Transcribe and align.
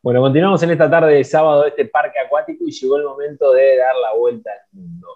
Bueno, 0.00 0.20
continuamos 0.20 0.62
en 0.62 0.70
esta 0.70 0.88
tarde 0.88 1.14
de 1.14 1.24
sábado 1.24 1.62
de 1.62 1.70
este 1.70 1.84
parque 1.86 2.20
acuático 2.20 2.64
y 2.64 2.70
llegó 2.70 2.96
el 2.98 3.04
momento 3.04 3.52
de 3.52 3.78
dar 3.78 3.96
la 3.96 4.16
vuelta 4.16 4.50
al 4.50 4.78
mundo. 4.78 5.08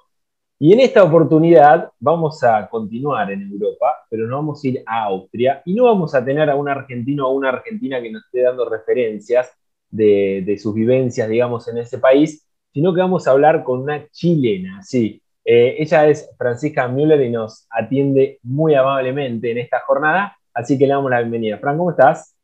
Y 0.59 0.73
en 0.73 0.81
esta 0.81 1.05
oportunidad 1.05 1.91
vamos 2.01 2.43
a 2.43 2.69
continuar 2.69 3.31
en 3.31 3.43
Europa, 3.43 4.05
pero 4.11 4.27
no 4.27 4.37
vamos 4.37 4.63
a 4.63 4.69
ir 4.69 4.83
a 4.85 5.05
Austria 5.05 5.63
y 5.65 5.75
no 5.75 5.85
vamos 5.85 6.17
a 6.17 6.25
tener 6.25 6.51
a 6.51 6.57
un 6.57 6.69
argentino 6.69 7.29
o 7.29 7.33
una 7.33 7.51
argentina 7.51 8.03
que 8.03 8.11
nos 8.11 8.25
esté 8.25 8.43
dando 8.43 8.69
referencias 8.69 9.53
de, 9.89 10.59
sus 10.61 10.75
vivencias, 10.75 11.29
digamos, 11.29 11.69
en 11.69 11.79
ese 11.79 11.99
país, 11.99 12.45
sino 12.73 12.93
que 12.93 13.01
vamos 13.01 13.29
a 13.29 13.31
hablar 13.31 13.63
con 13.63 13.83
una 13.83 14.09
chilena, 14.11 14.83
sí. 14.83 15.23
Eh, 15.45 15.77
ella 15.79 16.09
es 16.09 16.29
Francisca 16.37 16.89
Müller 16.89 17.21
y 17.23 17.31
nos 17.31 17.67
atiende 17.71 18.39
muy 18.43 18.75
amablemente 18.75 19.53
en 19.53 19.59
esta 19.59 19.81
jornada, 19.81 20.37
así 20.53 20.77
que 20.77 20.87
le 20.87 20.95
damos 20.95 21.11
la 21.11 21.21
bienvenida. 21.21 21.59
Fran, 21.59 21.79
¿cómo 21.79 21.91
estás? 21.91 22.37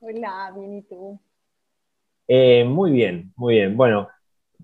Hola, 0.00 0.52
bien, 0.54 0.74
¿y 0.74 0.82
tú? 0.82 1.18
Eh, 2.28 2.64
muy 2.64 2.90
bien, 2.90 3.32
muy 3.36 3.54
bien. 3.54 3.76
Bueno, 3.76 4.08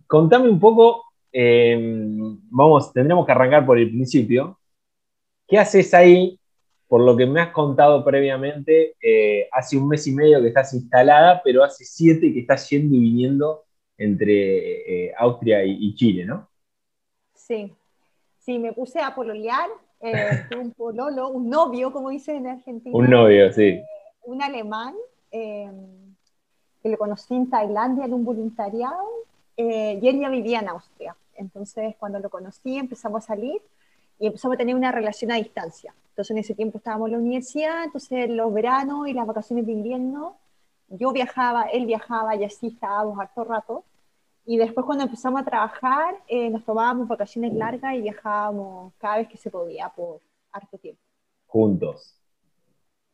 contame 0.06 0.48
un 0.48 0.58
poco, 0.58 1.04
eh, 1.32 1.78
vamos, 2.50 2.92
tendremos 2.92 3.24
que 3.24 3.32
arrancar 3.32 3.64
por 3.64 3.78
el 3.78 3.88
principio. 3.88 4.58
¿Qué 5.46 5.58
haces 5.58 5.94
ahí? 5.94 6.38
Por 6.88 7.02
lo 7.02 7.16
que 7.16 7.26
me 7.26 7.40
has 7.40 7.52
contado 7.52 8.04
previamente, 8.04 8.96
eh, 9.00 9.48
hace 9.52 9.78
un 9.78 9.88
mes 9.88 10.06
y 10.06 10.12
medio 10.12 10.40
que 10.40 10.48
estás 10.48 10.74
instalada, 10.74 11.40
pero 11.42 11.64
hace 11.64 11.84
siete 11.84 12.32
que 12.32 12.40
estás 12.40 12.68
yendo 12.68 12.96
y 12.96 13.00
viniendo 13.00 13.64
entre 13.96 15.12
Austria 15.16 15.64
y, 15.64 15.94
Chile, 15.94 16.24
¿no? 16.24 16.48
Sí, 17.34 17.72
sí, 18.38 18.58
me 18.58 18.72
puse 18.72 19.00
a 19.00 19.14
pololear, 19.14 19.70
un 20.58 20.72
pololo, 20.72 21.28
un 21.28 21.48
novio, 21.48 21.92
como 21.92 22.10
dicen 22.10 22.38
en 22.38 22.46
Argentina. 22.48 22.96
Un 22.96 23.08
novio, 23.08 23.52
sí. 23.52 23.80
un 24.24 24.42
alemán 24.42 24.94
que 26.82 26.88
lo 26.88 26.98
conocí 26.98 27.34
en 27.34 27.48
Tailandia 27.48 28.04
en 28.04 28.14
un 28.14 28.24
voluntariado 28.24 29.06
eh, 29.56 29.98
y 30.02 30.08
él 30.08 30.20
ya 30.20 30.28
vivía 30.28 30.60
en 30.60 30.68
Austria. 30.68 31.16
Entonces, 31.34 31.94
cuando 31.98 32.18
lo 32.18 32.30
conocí, 32.30 32.76
empezamos 32.76 33.24
a 33.24 33.26
salir 33.28 33.62
y 34.18 34.26
empezamos 34.26 34.54
a 34.56 34.58
tener 34.58 34.74
una 34.74 34.92
relación 34.92 35.30
a 35.32 35.36
distancia. 35.36 35.94
Entonces, 36.10 36.30
en 36.32 36.38
ese 36.38 36.54
tiempo 36.54 36.78
estábamos 36.78 37.08
en 37.08 37.12
la 37.12 37.18
universidad, 37.18 37.84
entonces 37.84 38.28
los 38.28 38.52
veranos 38.52 39.08
y 39.08 39.14
las 39.14 39.26
vacaciones 39.26 39.66
de 39.66 39.72
invierno, 39.72 40.36
yo 40.88 41.12
viajaba, 41.12 41.64
él 41.64 41.86
viajaba 41.86 42.36
y 42.36 42.44
así 42.44 42.68
estábamos 42.68 43.18
harto 43.18 43.44
rato. 43.44 43.84
Y 44.44 44.56
después 44.56 44.84
cuando 44.84 45.04
empezamos 45.04 45.40
a 45.40 45.44
trabajar, 45.44 46.16
eh, 46.26 46.50
nos 46.50 46.64
tomábamos 46.64 47.08
vacaciones 47.08 47.54
largas 47.54 47.94
y 47.94 48.02
viajábamos 48.02 48.92
cada 48.98 49.18
vez 49.18 49.28
que 49.28 49.38
se 49.38 49.50
podía 49.50 49.88
por 49.88 50.20
harto 50.50 50.76
tiempo. 50.78 51.00
Juntos. 51.46 52.21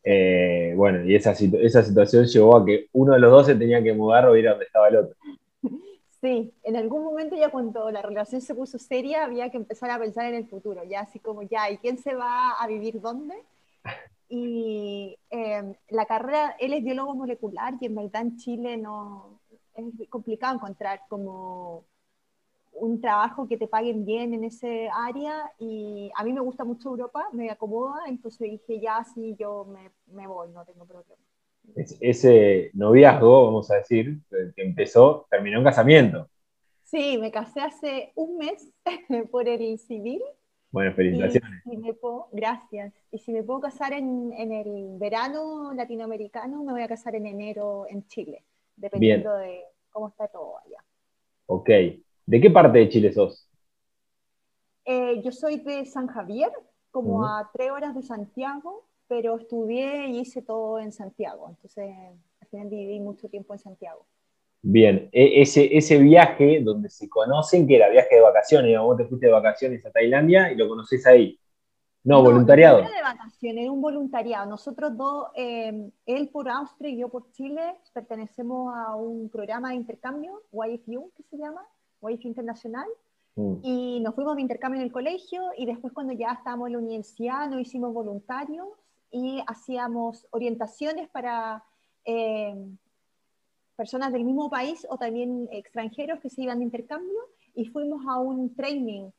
Eh, 0.05 0.73
bueno, 0.77 1.05
y 1.05 1.15
esa, 1.15 1.33
esa 1.33 1.83
situación 1.83 2.27
llevó 2.27 2.57
a 2.57 2.65
que 2.65 2.89
uno 2.93 3.15
de 3.15 3.21
los 3.21 3.31
dos 3.31 3.47
se 3.47 3.55
tenía 3.55 3.83
que 3.83 3.93
mudar 3.93 4.27
o 4.27 4.37
ir 4.37 4.49
a 4.49 4.53
donde 4.53 4.67
estaba 4.67 4.89
el 4.89 4.97
otro. 4.97 5.17
Sí, 6.21 6.53
en 6.65 6.75
algún 6.75 7.05
momento 7.05 7.37
ya 7.37 7.49
cuando 7.49 7.93
la 7.93 8.03
relación 8.03 8.41
se 8.41 8.53
puso 8.53 8.77
seria 8.77 9.23
había 9.23 9.51
que 9.51 9.57
empezar 9.57 9.89
a 9.91 10.01
pensar 10.01 10.27
en 10.27 10.35
el 10.35 10.49
futuro, 10.49 10.83
ya 10.83 11.03
así 11.03 11.21
como 11.21 11.43
ya, 11.43 11.71
¿y 11.71 11.79
quién 11.79 11.97
se 11.97 12.13
va 12.17 12.55
a 12.55 12.67
vivir 12.67 13.01
dónde? 13.01 13.35
Y 14.31 15.17
em, 15.31 15.75
la 15.89 16.05
carrera, 16.05 16.57
él 16.59 16.75
es 16.75 16.85
biólogo 16.85 17.15
molecular 17.15 17.75
y 17.81 17.87
en 17.87 17.95
verdad 17.95 18.23
en 18.23 18.37
Chile 18.37 18.77
no, 18.77 19.41
es 19.75 20.09
complicado 20.11 20.57
encontrar 20.57 21.03
como 21.09 21.85
un 22.81 23.01
trabajo 23.01 23.47
que 23.49 23.57
te 23.57 23.67
paguen 23.67 24.05
bien 24.05 24.35
en 24.35 24.45
ese 24.45 24.89
área 24.93 25.51
y 25.59 26.11
a 26.17 26.25
mí 26.25 26.33
me 26.33 26.41
gusta 26.41 26.65
mucho 26.65 26.91
Europa, 26.91 27.29
me 27.33 27.51
acomoda, 27.51 28.03
entonces 28.09 28.51
dije 28.51 28.81
ya 28.81 29.05
sí, 29.15 29.37
yo 29.39 29.65
me, 29.65 29.91
me 30.15 30.27
voy, 30.27 30.51
no 30.51 30.65
tengo 30.65 30.87
problema. 30.87 31.23
ese 32.01 32.71
noviazgo, 32.75 33.47
vamos 33.47 33.71
a 33.71 33.77
decir, 33.77 34.19
que 34.31 34.63
empezó, 34.63 35.27
terminó 35.31 35.59
en 35.59 35.65
casamiento. 35.65 36.29
Sí, 36.85 37.19
me 37.19 37.31
casé 37.31 37.61
hace 37.61 38.13
un 38.15 38.39
mes 38.39 38.73
por 39.31 39.47
el 39.47 39.79
civil. 39.79 40.23
Bueno, 40.71 40.95
felicitaciones. 40.95 41.63
gracias. 42.33 42.93
Y 43.11 43.19
si 43.19 43.33
me 43.33 43.43
puedo 43.43 43.61
casar 43.61 43.93
en, 43.93 44.33
en, 44.33 44.53
el 44.53 44.99
verano 44.99 45.73
latinoamericano, 45.75 46.63
me 46.63 46.73
voy 46.73 46.83
a 46.83 46.89
casar 46.89 47.15
en 47.15 47.27
enero 47.27 47.87
en 47.89 48.07
Chile, 48.07 48.45
dependiendo 48.77 49.35
de 49.35 49.65
cómo 49.91 50.09
está 50.09 50.29
todo 50.29 50.59
allá. 50.59 50.85
Ok. 51.47 51.71
¿De 52.29 52.43
qué 52.43 52.51
parte 52.51 52.77
de 52.77 52.89
Chile 52.91 53.11
sos? 53.11 53.49
Eh, 54.85 55.23
yo 55.25 55.33
soy 55.33 55.61
de 55.61 55.87
San 55.87 56.09
Javier, 56.09 56.51
como 56.91 57.25
a 57.25 57.49
tres 57.55 57.71
horas 57.71 57.95
de 57.95 58.03
Santiago, 58.03 58.85
pero 59.07 59.39
estudié 59.39 60.09
y 60.09 60.19
hice 60.19 60.43
todo 60.43 60.79
en 60.79 60.93
Santiago. 60.93 61.49
Entonces, 61.49 61.89
al 61.89 62.49
final 62.49 62.69
viví 62.69 63.01
mucho 63.01 63.31
tiempo 63.31 63.55
en 63.55 63.61
Santiago. 63.61 64.05
Bien, 64.61 65.09
e, 65.11 65.41
ese, 65.41 65.75
ese 65.75 65.97
viaje 65.97 66.61
donde 66.63 66.91
se 66.91 67.09
conocen, 67.09 67.67
que 67.67 67.77
era 67.77 67.89
viaje 67.89 68.17
de 68.17 68.21
vacaciones, 68.21 68.79
vos 68.79 68.99
te 68.99 69.07
fuiste 69.07 69.25
de 69.25 69.33
vacaciones 69.33 69.87
a 69.87 69.91
Tailandia 69.91 70.53
y 70.53 70.57
lo 70.57 70.69
conoces 70.69 71.07
ahí. 71.07 71.41
No, 72.05 72.23
voluntariado. 72.23 72.83
No 72.83 72.89
era 72.89 72.95
de 72.95 73.03
vacaciones, 73.05 73.63
era 73.63 73.73
un 73.73 73.81
voluntariado. 73.81 74.51
Nosotros 74.51 74.95
dos, 74.99 75.29
eh, 75.35 75.91
él 76.05 76.29
por 76.29 76.51
Austria 76.51 76.91
y 76.91 76.99
yo 76.99 77.09
por 77.09 77.31
Chile, 77.33 77.63
pertenecemos 77.95 78.75
a 78.77 78.97
un 78.97 79.31
programa 79.31 79.71
de 79.71 79.77
intercambio, 79.77 80.43
YFU, 80.53 81.11
que 81.17 81.23
se 81.23 81.39
llama, 81.39 81.67
Wi-Fi 82.01 82.29
Internacional, 82.29 82.87
mm. 83.37 83.57
y 83.63 84.01
nos 84.01 84.15
fuimos 84.15 84.37
de 84.37 84.43
intercambio 84.43 84.81
en 84.81 84.87
el 84.87 84.93
colegio, 84.93 85.43
y 85.57 85.67
después 85.67 85.93
cuando 85.93 86.13
ya 86.13 86.33
estábamos 86.33 86.69
en 86.69 86.73
la 86.75 86.79
universidad 86.79 87.49
nos 87.49 87.61
hicimos 87.61 87.93
voluntarios 87.93 88.69
y 89.11 89.43
hacíamos 89.47 90.27
orientaciones 90.31 91.09
para 91.09 91.65
eh, 92.05 92.55
personas 93.77 94.13
del 94.13 94.25
mismo 94.25 94.51
país 94.51 94.87
o 94.91 94.99
también 94.99 95.49
extranjeros 95.53 96.21
que 96.21 96.31
se 96.31 96.43
iban 96.43 96.59
de 96.59 96.65
intercambio, 96.65 97.21
y 97.55 97.67
fuimos 97.67 98.03
a 98.09 98.19
un 98.19 98.55
training 98.55 99.11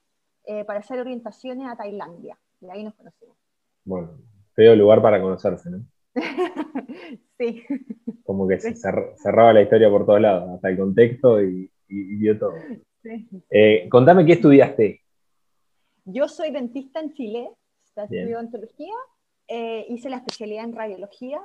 eh, 0.45 0.63
para 0.63 0.79
hacer 0.79 0.99
orientaciones 0.99 1.67
a 1.67 1.75
Tailandia, 1.75 2.37
y 2.61 2.69
ahí 2.69 2.83
nos 2.83 2.95
conocimos. 2.95 3.35
Bueno, 3.83 4.17
feo 4.53 4.75
lugar 4.75 5.01
para 5.01 5.21
conocerse, 5.21 5.69
¿no? 5.69 5.85
sí. 7.37 7.63
Como 8.23 8.47
que 8.47 8.59
se 8.59 8.75
cerraba 8.75 9.53
la 9.53 9.61
historia 9.61 9.89
por 9.89 10.05
todos 10.05 10.21
lados, 10.21 10.49
hasta 10.49 10.69
el 10.69 10.77
contexto 10.77 11.41
y, 11.41 11.71
y, 11.89 12.37
todo. 12.37 12.53
Eh, 13.49 13.87
contame 13.89 14.25
qué 14.25 14.33
estudiaste. 14.33 15.01
Yo 16.05 16.27
soy 16.27 16.51
dentista 16.51 16.99
en 16.99 17.13
Chile, 17.13 17.49
estudié 17.95 18.35
odontología, 18.35 18.93
eh, 19.47 19.85
hice 19.89 20.09
la 20.09 20.17
especialidad 20.17 20.63
en 20.63 20.75
radiología 20.75 21.41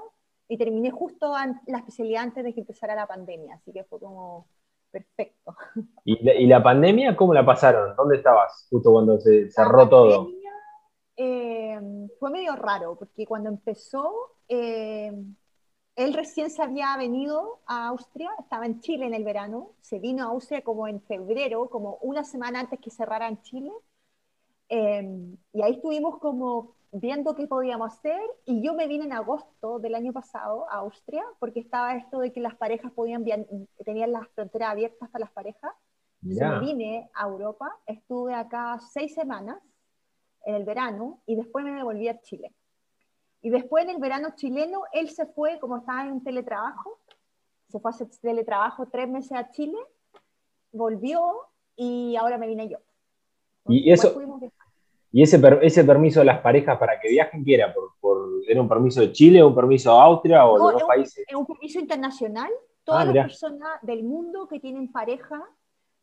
y 0.49 0.59
terminé 0.59 0.91
justo 0.91 1.33
la 1.66 1.78
especialidad 1.78 2.25
antes 2.25 2.44
de 2.44 2.54
que 2.54 2.60
empezara 2.60 2.94
la 2.94 3.06
pandemia, 3.06 3.54
así 3.56 3.72
que 3.72 3.84
fue 3.84 3.99
como 3.99 4.47
perfecto. 4.91 5.56
¿Y 6.04 6.47
la, 6.47 6.62
pandemia 6.62 7.16
cómo 7.16 7.34
la 7.34 7.44
pasaron? 7.44 7.97
¿Dónde 7.97 8.16
estabas 8.16 8.66
justo 8.71 8.93
cuando 8.93 9.19
se 9.19 9.50
cerró 9.50 9.88
todo? 9.88 10.28
Eh, 11.16 11.81
fue 12.19 12.31
medio 12.31 12.54
raro, 12.56 12.97
porque 12.97 13.27
cuando 13.27 13.49
empezó, 13.49 14.37
él 15.97 16.12
recién 16.12 16.50
se 16.50 16.62
había 16.62 16.97
venido 16.97 17.60
a 17.66 17.88
Austria, 17.88 18.31
estaba 18.41 18.66
en 18.66 18.81
Chile 18.81 19.06
en 19.06 19.15
el 19.15 19.25
verano, 19.25 19.72
se 19.81 19.99
vino 19.99 20.25
a 20.25 20.31
Austria 20.31 20.62
como 20.62 20.88
en 20.88 21.00
febrero, 21.00 21.69
como 21.71 21.99
una 22.03 22.25
semana 22.25 22.60
antes 22.60 22.81
que 22.81 22.91
cerrara 22.91 23.28
en 23.28 23.41
Chile, 23.43 23.71
em, 24.69 25.37
y 25.53 25.62
ahí 25.62 25.75
estuvimos 25.75 26.19
como 26.19 26.75
viendo 26.91 27.34
qué 27.34 27.47
podíamos 27.47 27.93
hacer, 27.93 28.21
y 28.44 28.62
yo 28.62 28.75
me 28.75 28.88
vine 28.88 29.04
en 29.04 29.12
agosto 29.12 29.78
del 29.78 29.94
año 29.94 30.12
pasado 30.12 30.69
a 30.71 30.77
Austria, 30.77 31.25
porque 31.38 31.60
estaba 31.60 31.97
esto 31.97 32.19
de 32.19 32.33
que 32.33 32.41
las 32.41 32.56
parejas 32.56 32.91
podían, 32.93 33.25
tenían 33.84 34.12
las 34.12 34.28
fronteras 34.31 34.71
abiertas 34.71 35.09
para 35.10 35.25
las 35.25 35.33
parejas, 35.33 35.72
yeah. 36.22 36.53
me 36.53 36.66
vine 36.66 37.10
a 37.15 37.27
Europa, 37.28 37.71
estuve 37.87 38.34
acá 38.34 38.81
seis 38.93 39.15
semanas 39.15 39.59
en 40.44 40.56
el 40.56 40.65
verano, 40.65 41.21
y 41.27 41.37
después 41.37 41.65
me 41.65 41.72
devolví 41.72 42.09
a 42.09 42.21
Chile. 42.21 42.53
Y 43.44 43.50
después 43.50 43.84
en 43.84 43.91
el 43.91 43.99
verano 43.99 44.31
chileno, 44.34 44.84
él 44.94 45.10
se 45.10 45.27
fue, 45.27 45.60
como 45.60 45.77
estaba 45.77 46.06
en 46.06 46.25
teletrabajo, 46.25 46.99
se 47.69 47.78
fue 47.78 47.91
a 47.91 47.93
hacer 47.93 48.09
teletrabajo 48.22 48.88
tres 48.91 49.06
meses 49.06 49.32
a 49.32 49.51
Chile, 49.51 49.77
volvió 50.72 51.21
y 51.77 52.16
ahora 52.16 52.39
me 52.39 52.47
vine 52.47 52.71
yo. 52.71 52.78
y 53.69 53.92
eso, 53.92 54.19
y 55.13 55.22
ese, 55.22 55.39
ese 55.60 55.84
permiso 55.84 56.21
de 56.21 56.24
las 56.24 56.41
parejas 56.41 56.78
para 56.78 56.98
que 56.98 57.10
viajen, 57.10 57.45
¿qué 57.45 57.57
era? 57.57 57.74
¿Por, 58.01 58.30
¿Era 58.48 58.63
un 58.63 58.69
permiso 58.69 59.03
de 59.03 59.13
Chile, 59.13 59.45
un 59.45 59.54
permiso 59.54 59.92
de 59.92 60.01
Austria 60.01 60.47
o 60.47 60.69
de 60.69 60.72
los 60.72 60.84
países? 60.84 61.22
Es 61.28 61.34
un 61.34 61.45
permiso 61.45 61.78
internacional. 61.78 62.51
Todas 62.83 63.07
ah, 63.07 63.13
las 63.13 63.27
personas 63.27 63.78
del 63.83 64.04
mundo 64.04 64.48
que 64.48 64.59
tienen 64.59 64.91
pareja 64.91 65.42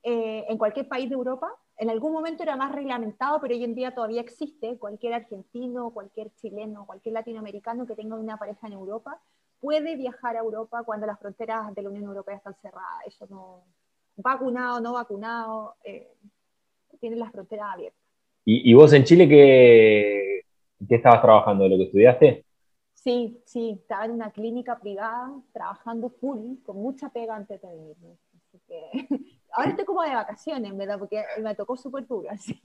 eh, 0.04 0.46
en 0.48 0.60
cualquier 0.60 0.88
país 0.88 1.10
de 1.10 1.16
Europa 1.16 1.52
en 1.82 1.90
algún 1.90 2.14
momento 2.14 2.44
era 2.44 2.56
más 2.56 2.72
reglamentado, 2.72 3.42
pero 3.42 3.56
hoy 3.56 3.64
en 3.64 3.74
día 3.74 3.96
todavía 3.96 4.22
existe. 4.22 4.78
Cualquier 4.78 5.16
argentino, 5.16 5.90
cualquier 5.90 6.32
chileno, 6.36 6.86
cualquier 6.86 7.14
latinoamericano 7.14 7.88
que 7.88 7.96
tenga 7.96 8.16
una 8.16 8.38
pareja 8.38 8.68
en 8.68 8.74
Europa 8.74 9.20
puede 9.60 9.96
viajar 9.96 10.36
a 10.36 10.42
Europa 10.42 10.84
cuando 10.86 11.08
las 11.08 11.18
fronteras 11.18 11.74
de 11.74 11.82
la 11.82 11.90
Unión 11.90 12.06
Europea 12.06 12.36
están 12.36 12.54
cerradas. 12.62 13.08
Eso 13.08 13.26
no, 13.32 13.64
vacunado, 14.16 14.80
no 14.80 14.94
vacunado, 14.94 15.74
eh, 15.84 16.14
tienen 17.00 17.18
las 17.18 17.32
fronteras 17.32 17.74
abiertas. 17.74 18.00
¿Y, 18.46 18.74
vos 18.76 18.94
en 18.94 19.04
Chile 19.04 19.28
qué, 19.28 20.42
qué 20.88 20.96
estabas 20.96 21.24
trabajando? 21.24 21.64
¿De 21.64 21.70
lo 21.72 21.78
que 21.78 21.84
estudiaste? 21.86 22.46
Sí, 22.94 23.42
sí, 23.44 23.80
estaba 23.82 24.06
en 24.06 24.12
una 24.12 24.30
clínica 24.30 24.80
privada, 24.80 25.32
trabajando 25.52 26.12
full, 26.12 26.62
con 26.64 26.78
mucha 26.78 27.10
pega 27.10 27.36
antes 27.36 27.60
de 27.60 27.68
venirme. 27.68 28.18
Así 28.38 28.60
que, 28.68 28.92
ahora 29.54 29.70
estoy 29.70 29.86
como 29.86 30.04
de 30.04 30.16
vacaciones, 30.16 30.76
¿verdad? 30.76 31.00
Porque 31.00 31.24
me 31.42 31.56
tocó 31.56 31.78
súper 31.78 32.08
duro, 32.08 32.30
así. 32.32 32.60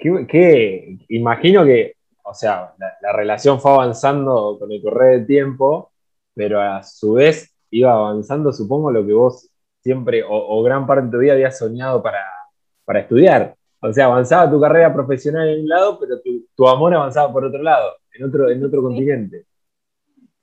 ¿Qué, 0.00 0.98
imagino 1.08 1.64
que, 1.64 1.96
o 2.22 2.34
sea, 2.34 2.74
la, 3.00 3.12
relación 3.12 3.60
fue 3.60 3.72
avanzando 3.72 4.56
con 4.58 4.70
el 4.70 4.82
correr 4.82 5.18
del 5.18 5.26
tiempo, 5.26 5.92
pero 6.34 6.60
a 6.60 6.82
su 6.82 7.14
vez 7.14 7.54
iba 7.70 7.92
avanzando, 7.92 8.52
supongo, 8.52 8.90
lo 8.90 9.04
que 9.06 9.12
vos 9.12 9.50
siempre 9.80 10.22
o, 10.26 10.62
gran 10.62 10.86
parte 10.86 11.06
de 11.06 11.12
tu 11.12 11.18
vida 11.18 11.32
habías 11.34 11.58
soñado 11.58 12.02
para, 12.02 12.24
para 12.84 13.00
estudiar. 13.00 13.56
O 13.80 13.92
sea, 13.92 14.06
avanzaba 14.06 14.50
tu 14.50 14.58
carrera 14.58 14.92
profesional 14.94 15.48
en 15.48 15.62
un 15.62 15.68
lado, 15.68 15.98
pero 16.00 16.16
tu, 16.54 16.68
amor 16.68 16.94
avanzaba 16.94 17.30
por 17.32 17.44
otro 17.44 17.62
lado, 17.62 17.96
en 18.14 18.24
otro, 18.24 18.50
en 18.50 18.64
otro 18.64 18.80
continente. 18.80 19.44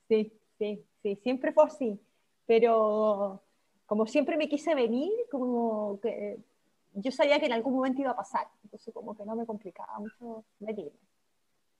Sí, 0.08 0.32
sí, 0.58 0.84
sí, 1.02 1.16
siempre 1.22 1.52
fue 1.52 1.64
así. 1.64 2.00
Pero 2.46 3.42
como 3.92 4.06
siempre 4.06 4.38
me 4.38 4.48
quise 4.48 4.74
venir, 4.74 5.12
como 5.30 6.00
que 6.00 6.38
yo 6.94 7.12
sabía 7.12 7.38
que 7.38 7.44
en 7.44 7.52
algún 7.52 7.74
momento 7.74 8.00
iba 8.00 8.12
a 8.12 8.16
pasar, 8.16 8.46
entonces 8.64 8.94
como 8.94 9.14
que 9.14 9.22
no 9.26 9.36
me 9.36 9.44
complicaba 9.44 9.98
mucho 9.98 10.46
venirme. 10.60 10.98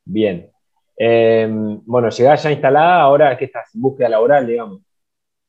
Bien. 0.04 0.52
Em, 0.94 1.80
bueno, 1.86 2.10
llegás 2.10 2.42
ya 2.42 2.52
instalada, 2.52 3.00
ahora 3.00 3.34
que 3.38 3.46
estás 3.46 3.74
en 3.74 3.80
búsqueda 3.80 4.10
laboral, 4.10 4.46
digamos. 4.46 4.82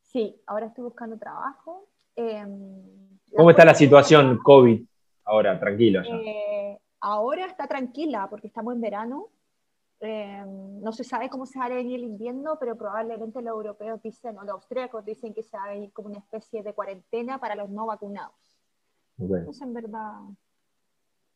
Sí, 0.00 0.40
ahora 0.46 0.68
estoy 0.68 0.84
buscando 0.84 1.18
trabajo. 1.18 1.86
Em, 2.16 3.18
¿Cómo 3.36 3.50
está 3.50 3.66
la 3.66 3.74
situación 3.74 4.38
COVID 4.42 4.86
ahora? 5.24 5.60
Tranquilo 5.60 6.02
ya. 6.02 6.14
Eh, 6.16 6.78
ahora 7.00 7.44
está 7.44 7.66
tranquila 7.66 8.26
porque 8.30 8.46
estamos 8.46 8.74
en 8.74 8.80
verano. 8.80 9.28
Em, 10.06 10.82
no 10.82 10.92
se 10.92 11.02
sabe 11.02 11.30
cómo 11.30 11.46
se 11.46 11.58
va 11.58 11.64
a 11.64 11.70
venir 11.70 12.00
el 12.00 12.04
invierno, 12.04 12.58
pero 12.60 12.76
probablemente 12.76 13.40
los 13.40 13.54
europeos 13.54 14.02
dicen, 14.02 14.36
o 14.36 14.42
los 14.42 14.52
austríacos 14.52 15.02
dicen 15.02 15.32
que 15.32 15.42
se 15.42 15.56
va 15.56 15.64
a 15.64 15.76
ir 15.76 15.92
como 15.92 16.08
una 16.08 16.18
especie 16.18 16.62
de 16.62 16.74
cuarentena 16.74 17.38
para 17.38 17.54
los 17.54 17.70
no 17.70 17.86
vacunados. 17.86 18.34
Entonces, 19.18 19.62
en 19.62 19.72
verdad, 19.72 20.12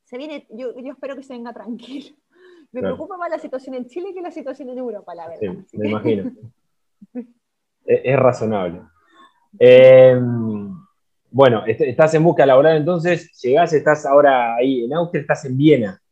se 0.05 0.19
viene, 0.19 0.47
yo, 0.51 0.79
yo 0.79 0.93
espero 0.93 1.17
que 1.17 1.23
se 1.23 1.33
venga 1.33 1.53
tranquilo. 1.55 2.15
Me 2.73 2.83
preocupa 2.83 3.17
más 3.17 3.31
la 3.31 3.39
situación 3.39 3.75
en 3.75 3.87
Chile 3.87 4.13
que 4.13 4.21
la 4.21 4.31
situación 4.31 4.69
en 4.69 4.77
Europa, 4.77 5.15
la 5.15 5.29
verdad. 5.29 5.65
Sí, 5.71 5.79
me 5.79 5.89
imagino. 5.89 6.31
es, 7.87 8.19
razonable. 8.19 8.83
Em, 9.59 10.77
bueno, 11.31 11.65
estás 11.67 12.13
en 12.13 12.23
busca 12.23 12.45
laboral 12.45 12.77
entonces, 12.77 13.33
llegás, 13.41 13.73
estás 13.73 14.05
ahora 14.05 14.57
ahí 14.57 14.85
en 14.85 14.93
Austria, 14.93 15.23
estás 15.23 15.47
en 15.47 15.57
Viena. 15.57 16.03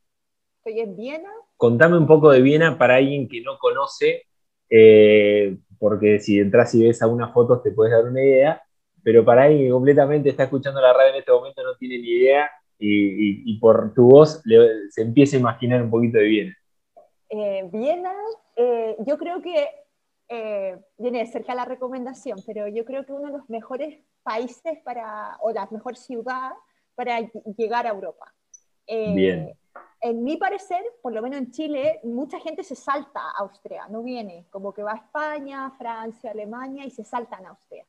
Estoy 0.64 0.80
en 0.80 0.96
Viena. 0.96 1.30
Contame 1.56 1.96
un 1.96 2.06
poco 2.06 2.30
de 2.30 2.40
Viena 2.42 2.76
para 2.76 2.96
alguien 2.96 3.28
que 3.28 3.40
no 3.40 3.58
conoce, 3.58 4.24
eh, 4.68 5.56
porque 5.78 6.18
si 6.20 6.38
entras 6.38 6.74
y 6.74 6.86
ves 6.86 7.02
algunas 7.02 7.32
fotos 7.32 7.62
te 7.62 7.70
puedes 7.70 7.92
dar 7.92 8.04
una 8.04 8.22
idea, 8.22 8.62
pero 9.02 9.24
para 9.24 9.44
alguien 9.44 9.64
que 9.64 9.70
completamente 9.70 10.28
está 10.30 10.44
escuchando 10.44 10.80
la 10.80 10.92
radio 10.92 11.10
en 11.10 11.20
este 11.20 11.32
momento 11.32 11.62
no 11.62 11.76
tiene 11.76 11.98
ni 11.98 12.08
idea 12.08 12.50
y, 12.78 13.58
por 13.58 13.94
tu 13.94 14.08
voz 14.08 14.42
se 14.90 15.02
empieza 15.02 15.36
a 15.36 15.40
imaginar 15.40 15.82
un 15.82 15.90
poquito 15.90 16.18
de 16.18 16.24
Viena. 16.24 16.56
Eh, 17.30 17.68
Viena, 17.72 18.12
eh, 18.56 18.96
yo 19.06 19.16
creo 19.16 19.40
que 19.40 19.68
eh, 20.28 20.76
viene 20.98 21.20
de 21.20 21.26
cerca 21.26 21.54
la 21.54 21.64
recomendación, 21.64 22.38
pero 22.46 22.66
yo 22.66 22.84
creo 22.84 23.06
que 23.06 23.12
uno 23.12 23.26
de 23.26 23.38
los 23.38 23.48
mejores 23.48 23.98
países 24.22 24.78
para, 24.84 25.36
o 25.40 25.52
la 25.52 25.68
mejor 25.70 25.96
ciudad 25.96 26.50
para 26.96 27.20
llegar 27.56 27.86
a 27.86 27.90
Europa. 27.90 28.34
Eh, 28.86 29.14
Bien. 29.14 29.52
En 30.08 30.22
mi 30.22 30.36
parecer, 30.36 30.84
por 31.02 31.12
lo 31.12 31.20
menos 31.20 31.40
en 31.40 31.50
Chile, 31.50 31.98
mucha 32.04 32.38
gente 32.38 32.62
se 32.62 32.76
salta 32.76 33.18
a 33.20 33.38
Austria, 33.40 33.88
no 33.88 34.04
viene, 34.04 34.46
como 34.50 34.72
que 34.72 34.84
va 34.84 34.92
a 34.92 34.96
España, 34.98 35.72
Francia, 35.72 36.30
Alemania 36.30 36.84
y 36.84 36.92
se 36.92 37.02
saltan 37.02 37.44
a 37.44 37.48
Austria. 37.48 37.84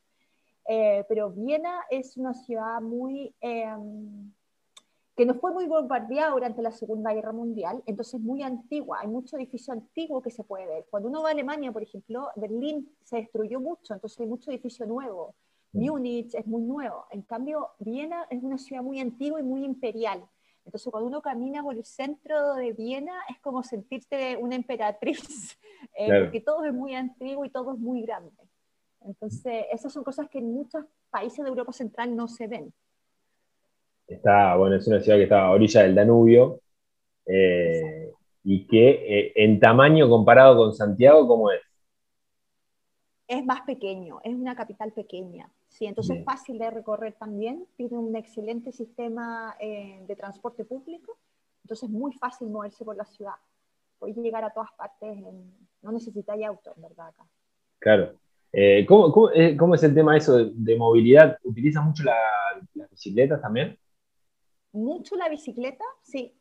Eh, 0.68 1.06
pero 1.08 1.30
Viena 1.30 1.86
es 1.92 2.18
una 2.18 2.34
ciudad 2.34 2.82
muy 2.82 3.36
em, 3.40 4.34
que 5.16 5.28
no 5.28 5.36
fue 5.36 5.52
muy 5.52 5.68
bombardeada 5.68 6.32
durante 6.32 6.64
la 6.64 6.72
Segunda 6.72 7.14
Guerra 7.14 7.34
Mundial, 7.34 7.84
entonces 7.86 8.20
muy 8.20 8.42
antigua, 8.42 9.02
hay 9.02 9.08
mucho 9.08 9.38
edificio 9.38 9.72
antiguo 9.72 10.20
que 10.20 10.32
se 10.32 10.44
puede 10.44 10.66
ver. 10.66 10.88
Cuando 10.90 11.10
uno 11.10 11.22
va 11.22 11.30
a 11.30 11.34
Alemania, 11.34 11.72
por 11.72 11.84
ejemplo, 11.84 12.30
Berlín 12.36 12.98
se 13.04 13.18
destruyó 13.18 13.62
mucho, 13.62 13.94
entonces 13.94 14.20
hay 14.22 14.28
mucho 14.28 14.50
edificio 14.50 14.88
nuevo. 14.88 15.36
Mm. 15.74 15.86
Múnich 15.86 16.34
es 16.34 16.48
muy 16.48 16.64
nuevo. 16.64 17.06
En 17.12 17.22
cambio, 17.22 17.70
Viena 17.78 18.26
es 18.32 18.42
una 18.42 18.58
ciudad 18.58 18.82
muy 18.82 19.00
antigua 19.00 19.40
y 19.40 19.44
muy 19.44 19.64
imperial. 19.64 20.28
Entonces, 20.68 20.92
cuando 20.92 21.08
uno 21.08 21.22
camina 21.22 21.64
por 21.64 21.76
el 21.76 21.86
centro 21.86 22.56
de 22.56 22.74
Viena, 22.74 23.14
es 23.30 23.40
como 23.40 23.64
sentirte 23.64 24.36
una 24.36 24.56
emperatriz, 24.56 25.58
eh, 25.98 26.24
porque 26.24 26.42
todo 26.42 26.66
es 26.66 26.74
muy 26.74 26.94
antiguo 26.94 27.46
y 27.46 27.50
todo 27.50 27.74
es 27.74 27.80
muy 27.80 28.02
grande. 28.02 28.36
Entonces, 29.00 29.66
esas 29.72 29.94
son 29.94 30.04
cosas 30.04 30.28
que 30.30 30.40
en 30.40 30.52
muchos 30.54 30.84
países 31.10 31.42
de 31.42 31.48
Europa 31.48 31.72
Central 31.72 32.14
no 32.14 32.28
se 32.28 32.48
ven. 32.48 32.74
Está, 34.06 34.58
bueno, 34.58 34.76
es 34.76 34.86
una 34.88 35.00
ciudad 35.00 35.18
que 35.18 35.24
está 35.24 35.46
a 35.46 35.52
orilla 35.52 35.84
del 35.84 35.96
Danubio 35.96 36.60
eh, 37.26 38.12
y 38.44 38.68
que 38.68 38.90
eh, 38.90 39.34
en 39.38 39.62
tamaño 39.62 40.10
comparado 40.10 40.58
con 40.58 40.74
Santiago, 40.74 41.26
¿cómo 41.30 41.50
es? 41.50 41.62
Es 43.26 43.46
más 43.46 43.62
pequeño, 43.62 44.20
es 44.22 44.36
una 44.36 44.54
capital 44.54 44.92
pequeña. 44.92 45.50
Sí, 45.78 45.86
entonces 45.86 46.18
es 46.18 46.26
fácil 46.26 46.58
de 46.58 46.72
recorrer 46.72 47.14
también. 47.14 47.68
Tiene 47.76 48.00
un 48.00 48.16
excelente 48.16 48.72
sistema 48.72 49.56
eh, 49.60 50.04
de 50.08 50.16
transporte 50.16 50.66
público, 50.66 51.20
entonces 51.64 51.88
es 51.88 51.94
muy 51.94 52.14
fácil 52.14 52.50
moverse 52.50 52.84
por 52.84 52.96
la 52.96 53.06
ciudad. 53.06 53.36
Puedes 54.00 54.18
llegar 54.18 54.44
a 54.44 54.52
todas 54.52 54.72
partes, 54.76 55.20
no 55.84 55.92
necesitáis 55.92 56.44
auto, 56.46 56.74
en 56.76 56.82
verdad, 56.82 57.10
acá. 57.10 57.28
Claro. 57.78 58.16
¿cómo, 58.88 59.76
es 59.76 59.84
el 59.84 59.94
tema 59.94 60.18
eso 60.18 60.46
de, 60.52 60.76
movilidad? 60.78 61.38
¿Utilizas 61.44 61.86
mucho 61.86 62.04
las 62.04 62.90
bicicletas 62.90 63.40
también? 63.40 63.78
mucho 64.72 65.16
la 65.16 65.30
bicicleta, 65.30 65.84
sí. 66.02 66.34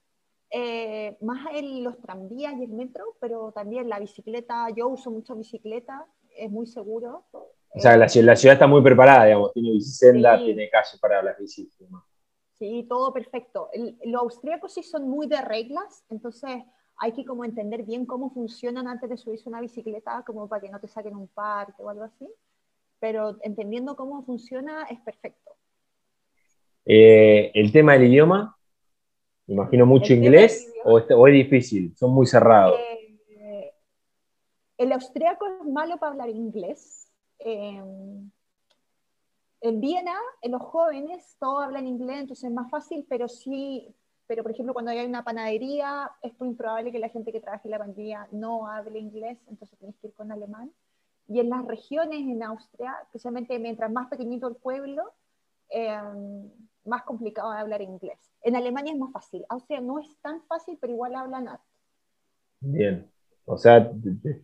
Eh, 0.51 1.19
más 1.21 1.47
en 1.53 1.85
los 1.85 2.01
tranvías 2.01 2.55
y 2.57 2.65
el 2.65 2.73
metro, 2.73 3.17
pero 3.21 3.53
también 3.53 3.89
la 3.89 3.99
bicicleta, 3.99 4.69
yo 4.75 4.89
uso 4.89 5.11
mucho 5.11 5.37
bicicleta, 5.37 6.07
es 6.37 6.51
muy 6.51 6.67
seguro. 6.67 7.25
O 7.77 7.81
sea, 7.81 7.97
la, 7.97 8.09
ciudad 8.09 8.55
está 8.55 8.67
muy 8.67 8.83
preparada, 8.83 9.27
digamos, 9.27 9.53
tiene 9.53 9.73
bicicenda, 9.73 10.39
tiene 10.39 10.71
calle 10.71 10.99
para 10.99 11.23
las 11.23 11.39
bicicletas. 11.39 12.01
Sí, 12.59 12.87
todo 12.89 13.13
perfecto. 13.13 13.69
los 14.05 14.23
austríacos 14.23 14.73
sí 14.73 14.83
son 14.83 15.07
muy 15.09 15.27
de 15.27 15.43
reglas, 15.43 16.03
entonces 16.09 16.63
hay 16.97 17.13
que 17.13 17.27
como 17.27 17.45
entender 17.45 17.83
bien 17.83 18.07
cómo 18.07 18.31
funcionan 18.31 18.89
antes 18.89 19.11
de 19.11 19.19
subirse 19.19 19.47
una 19.49 19.61
bicicleta, 19.61 20.23
como 20.27 20.49
para 20.49 20.63
que 20.63 20.71
no 20.71 20.81
te 20.81 20.89
saquen 20.89 21.15
un 21.15 21.29
parque 21.29 21.83
o 21.83 21.91
algo 21.91 22.05
así. 22.05 22.27
Pero 22.99 23.37
entendiendo 23.43 23.95
cómo 23.95 24.25
funciona 24.25 24.85
es 24.85 24.99
perfecto. 25.01 25.53
Eh, 26.87 27.51
el 27.53 27.73
tema 27.73 27.93
del 27.93 28.05
idioma, 28.05 28.57
imagino 29.49 29.85
mucho 29.85 30.15
inglés 30.15 30.73
o, 30.85 30.99
es 30.99 31.35
difícil, 31.35 31.95
son 31.95 32.13
muy 32.13 32.27
cerrados. 32.27 32.81
Eh, 32.81 33.75
el 34.79 34.93
austríaco 34.93 35.47
es 35.47 35.69
malo 35.69 35.99
para 35.99 36.13
hablar 36.13 36.31
inglés. 36.31 37.06
En 37.39 38.31
Viena, 39.81 40.17
en 40.43 40.53
los 40.53 40.63
jóvenes, 40.63 41.37
todos 41.41 41.65
hablan 41.65 41.87
inglés, 41.87 42.21
entonces 42.21 42.45
es 42.45 42.53
más 42.53 42.71
fácil, 42.71 43.07
pero 43.09 43.29
sí, 43.29 43.95
pero 44.27 44.43
por 44.43 44.53
ejemplo, 44.53 44.73
cuando 44.73 44.91
hay 44.91 45.05
una 45.07 45.25
panadería, 45.25 46.11
es 46.23 46.39
muy 46.39 46.51
improbable 46.51 46.93
que 46.93 46.99
la 46.99 47.09
gente 47.09 47.33
que 47.33 47.41
trabaje 47.41 47.67
en 47.67 47.73
la 47.73 47.79
panadería 47.79 48.29
no 48.33 48.69
hable 48.69 48.99
inglés, 48.99 49.39
entonces 49.49 49.79
tienes 49.79 49.97
que 49.97 50.09
ir 50.09 50.15
con 50.15 50.31
alemán. 50.31 50.73
Y 51.29 51.41
en 51.41 51.51
las 51.51 51.65
regiones 51.65 52.21
en 52.21 52.43
Austria, 52.43 52.95
especialmente 53.03 53.59
mientras 53.59 53.91
más 53.91 54.09
pequeñito 54.09 54.47
el 54.47 54.57
pueblo, 54.57 55.13
eh, 55.71 55.99
más 56.85 57.03
complicado 57.03 57.51
de 57.53 57.59
hablar 57.59 57.83
inglés. 57.83 58.19
En 58.43 58.55
Alemania 58.55 58.93
es 58.93 58.99
más 58.99 59.13
fácil. 59.13 59.45
Austria 59.49 59.81
no 59.81 59.99
es 59.99 60.17
tan 60.23 60.43
fácil, 60.43 60.79
pero 60.81 60.93
igual 60.93 61.17
hablan 61.17 61.49
alto. 61.49 61.65
Bien. 62.61 63.11
O 63.45 63.59
sea, 63.59 63.91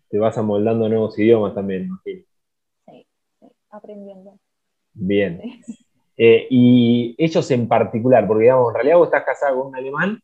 te, 0.09 0.19
vas 0.19 0.39
amoldando 0.39 0.89
nuevos 0.89 1.19
idiomas 1.19 1.55
también, 1.55 1.91
sí, 2.05 2.25
aprendiendo. 3.73 4.39
Bien. 4.93 5.41
Eh, 6.17 6.47
y 6.51 7.15
ellos 7.19 7.51
en 7.51 7.67
particular, 7.67 8.27
porque 8.27 8.43
digamos, 8.43 8.69
en 8.69 8.75
realidad 8.75 8.99
vos 8.99 9.09
estás 9.09 9.25
casada 9.25 9.55
con 9.55 9.69
un 9.69 9.77
alemán, 9.77 10.21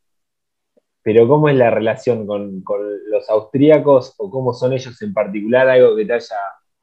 pero 1.02 1.26
¿cómo 1.26 1.48
es 1.48 1.56
la 1.56 1.70
relación 1.70 2.26
con, 2.26 2.62
los 3.06 3.28
austríacos 3.30 4.14
o 4.18 4.30
cómo 4.30 4.52
son 4.52 4.74
ellos 4.74 5.00
en 5.00 5.14
particular? 5.14 5.68
Algo 5.68 5.96
que 5.96 6.04
te 6.04 6.12
haya 6.12 6.36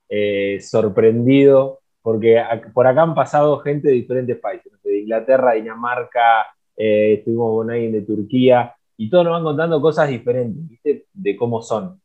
eh, 0.09 0.59
sorprendido 0.59 1.79
porque 2.01 2.41
por 2.73 2.87
acá 2.87 3.03
han 3.03 3.15
pasado 3.15 3.59
gente 3.59 3.87
de 3.87 3.95
diferentes 3.95 4.37
países, 4.37 4.71
de 4.83 4.99
Inglaterra, 4.99 5.53
Dinamarca, 5.53 6.47
eh, 6.75 7.15
estuvimos 7.19 7.55
con 7.55 7.71
alguien 7.71 7.93
de 7.93 8.01
Turquía, 8.01 8.75
y 8.97 9.09
todos 9.09 9.25
nos 9.25 9.33
van 9.33 9.43
contando 9.43 9.81
cosas 9.81 10.09
diferentes, 10.09 10.69
¿viste? 10.69 11.05
De 11.11 11.35
cómo 11.35 11.61
son. 11.61 11.99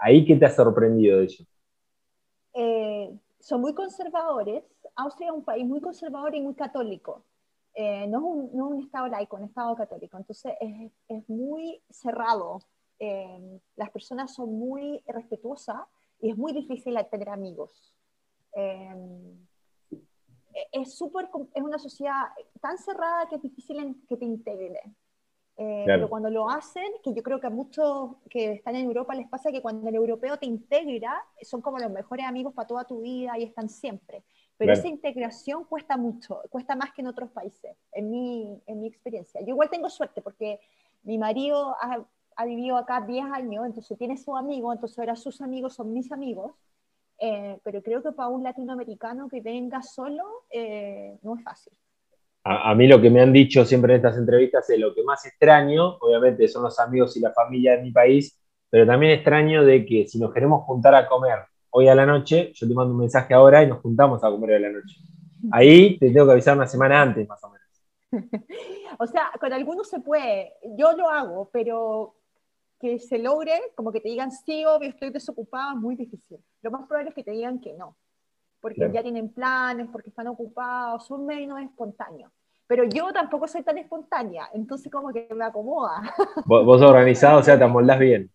¿Ahí 0.00 0.24
qué 0.26 0.36
te 0.36 0.46
ha 0.46 0.50
sorprendido 0.50 1.18
de 1.18 1.24
ellos? 1.24 1.53
Eh, 3.44 3.46
son 3.46 3.60
muy 3.60 3.74
conservadores. 3.74 4.64
Austria 4.96 5.28
es 5.28 5.34
un 5.34 5.44
país 5.44 5.66
muy 5.66 5.80
conservador 5.80 6.34
y 6.34 6.40
muy 6.40 6.54
católico. 6.54 7.24
no, 7.76 8.18
es 8.18 8.24
un, 8.24 8.50
no, 8.54 8.68
un, 8.68 8.82
estado 8.82 9.08
laico, 9.08 9.36
un 9.36 9.44
estado 9.44 9.74
católico. 9.76 10.16
Entonces 10.16 10.54
es, 10.60 10.92
es 11.08 11.28
muy 11.28 11.82
cerrado. 11.90 12.60
eh, 12.98 13.60
las 13.76 13.90
personas 13.90 14.32
son 14.32 14.56
muy 14.58 15.02
respetuosas 15.06 15.82
y 16.20 16.30
es 16.30 16.36
muy 16.36 16.52
difícil 16.52 16.96
tener 17.10 17.28
amigos. 17.28 17.94
Eh, 18.56 19.36
es, 20.72 20.94
super, 20.96 21.28
es 21.54 21.62
una 21.62 21.78
sociedad 21.78 22.28
tan 22.60 22.78
cerrada 22.78 23.28
que 23.28 23.36
es 23.36 23.42
difícil 23.42 24.04
que 24.08 24.16
te 24.16 24.24
integre. 24.24 24.80
Eh, 25.56 25.84
pero 25.86 26.08
cuando 26.08 26.30
lo 26.30 26.50
hacen, 26.50 26.84
que 27.02 27.14
yo 27.14 27.22
creo 27.22 27.38
que 27.38 27.46
a 27.46 27.50
muchos 27.50 28.16
que 28.28 28.52
están 28.52 28.74
en 28.74 28.86
Europa 28.86 29.14
les 29.14 29.28
pasa 29.28 29.52
que 29.52 29.62
cuando 29.62 29.88
el 29.88 29.94
europeo 29.94 30.36
te 30.36 30.46
integra, 30.46 31.22
son 31.42 31.60
como 31.60 31.78
los 31.78 31.90
mejores 31.90 32.26
amigos 32.26 32.52
para 32.54 32.66
toda 32.66 32.84
tu 32.84 33.02
vida 33.02 33.38
y 33.38 33.44
están 33.44 33.68
siempre. 33.68 34.24
Pero 34.56 34.72
esa 34.72 34.88
integración 34.88 35.64
cuesta 35.64 35.96
mucho, 35.96 36.40
cuesta 36.48 36.76
más 36.76 36.92
que 36.92 37.02
en 37.02 37.08
otros 37.08 37.30
países, 37.30 37.76
en 37.92 38.10
mi, 38.10 38.62
en 38.66 38.80
mi 38.80 38.88
experiencia. 38.88 39.40
Yo 39.40 39.48
igual 39.48 39.70
tengo 39.70 39.88
suerte 39.90 40.22
porque 40.22 40.60
mi 41.02 41.18
marido 41.18 41.76
ha, 41.80 42.04
ha 42.36 42.44
vivido 42.44 42.76
acá 42.76 43.00
10 43.00 43.24
años, 43.26 43.66
entonces 43.66 43.96
tiene 43.98 44.16
sus 44.16 44.36
amigos, 44.36 44.74
entonces 44.74 44.98
ahora 44.98 45.16
sus 45.16 45.40
amigos 45.40 45.74
son 45.74 45.92
mis 45.92 46.10
amigos. 46.10 46.52
Eh, 47.18 47.58
pero 47.62 47.80
creo 47.80 48.02
que 48.02 48.10
para 48.10 48.28
un 48.28 48.42
latinoamericano 48.42 49.28
que 49.28 49.40
venga 49.40 49.82
solo 49.82 50.24
eh, 50.50 51.16
no 51.22 51.36
es 51.36 51.44
fácil 51.44 51.72
a, 52.46 52.74
mí 52.74 52.86
lo 52.86 53.00
que 53.00 53.08
me 53.08 53.22
han 53.22 53.32
dicho 53.32 53.64
siempre 53.64 53.94
en 53.94 53.96
estas 53.96 54.18
entrevistas 54.18 54.68
es 54.68 54.78
lo 54.78 54.94
que 54.94 55.02
más 55.02 55.24
extraño, 55.24 55.96
obviamente 56.00 56.46
son 56.46 56.62
los 56.64 56.78
amigos 56.78 57.16
y 57.16 57.20
la 57.20 57.32
familia 57.32 57.76
de 57.76 57.82
mi 57.82 57.90
país, 57.90 58.38
pero 58.68 58.86
también 58.86 59.12
extraño 59.12 59.64
de 59.64 59.86
que 59.86 60.06
si 60.06 60.18
nos 60.18 60.32
queremos 60.32 60.62
juntar 60.64 60.94
a 60.94 61.08
comer 61.08 61.38
hoy 61.70 61.88
a 61.88 61.94
la 61.94 62.04
noche, 62.04 62.52
yo 62.54 62.68
te 62.68 62.74
mando 62.74 62.92
un 62.92 63.00
mensaje 63.00 63.32
ahora 63.32 63.62
y 63.62 63.66
nos 63.66 63.80
juntamos 63.80 64.22
a 64.22 64.30
comer 64.30 64.50
hoy 64.50 64.56
a 64.56 64.60
la 64.60 64.72
noche. 64.72 64.96
Ahí 65.52 65.98
te 65.98 66.10
tengo 66.10 66.26
que 66.26 66.32
avisar 66.32 66.54
una 66.54 66.66
semana 66.66 67.00
antes, 67.00 67.26
más 67.26 67.42
o 67.44 67.50
menos. 67.50 67.64
o 68.98 69.06
sea, 69.06 69.30
con 69.40 69.50
algunos 69.52 69.88
se 69.88 70.00
puede, 70.00 70.52
yo 70.76 70.92
lo 70.92 71.08
hago, 71.08 71.48
pero 71.50 72.14
que 72.78 72.98
se 72.98 73.18
logre, 73.18 73.58
como 73.74 73.90
que 73.90 74.00
te 74.00 74.10
digan 74.10 74.30
sí, 74.30 74.66
obvio, 74.66 74.90
estoy 74.90 75.08
desocupado, 75.08 75.76
es 75.76 75.80
muy 75.80 75.96
difícil. 75.96 76.38
Lo 76.60 76.70
más 76.70 76.86
probable 76.86 77.08
es 77.08 77.14
que 77.14 77.24
te 77.24 77.30
digan 77.30 77.58
que 77.58 77.72
no 77.72 77.96
porque 78.64 78.90
ya 78.90 79.02
tienen 79.02 79.28
planes, 79.28 79.88
porque 79.92 80.08
están 80.08 80.26
ocupados, 80.26 81.06
son 81.06 81.26
menos 81.26 81.60
espontáneos. 81.60 82.32
Pero 82.66 82.84
yo 82.84 83.12
tampoco 83.12 83.46
soy 83.46 83.62
tan 83.62 83.76
espontánea, 83.76 84.48
entonces 84.54 84.90
como 84.90 85.12
que 85.12 85.28
me 85.34 85.44
acomoda. 85.44 86.00
Vos, 86.46 86.64
vos 86.64 86.80
organizado, 86.80 87.40
o 87.40 87.42
sea, 87.42 87.58
te 87.58 87.64
amoldás 87.64 87.98
bien. 87.98 88.30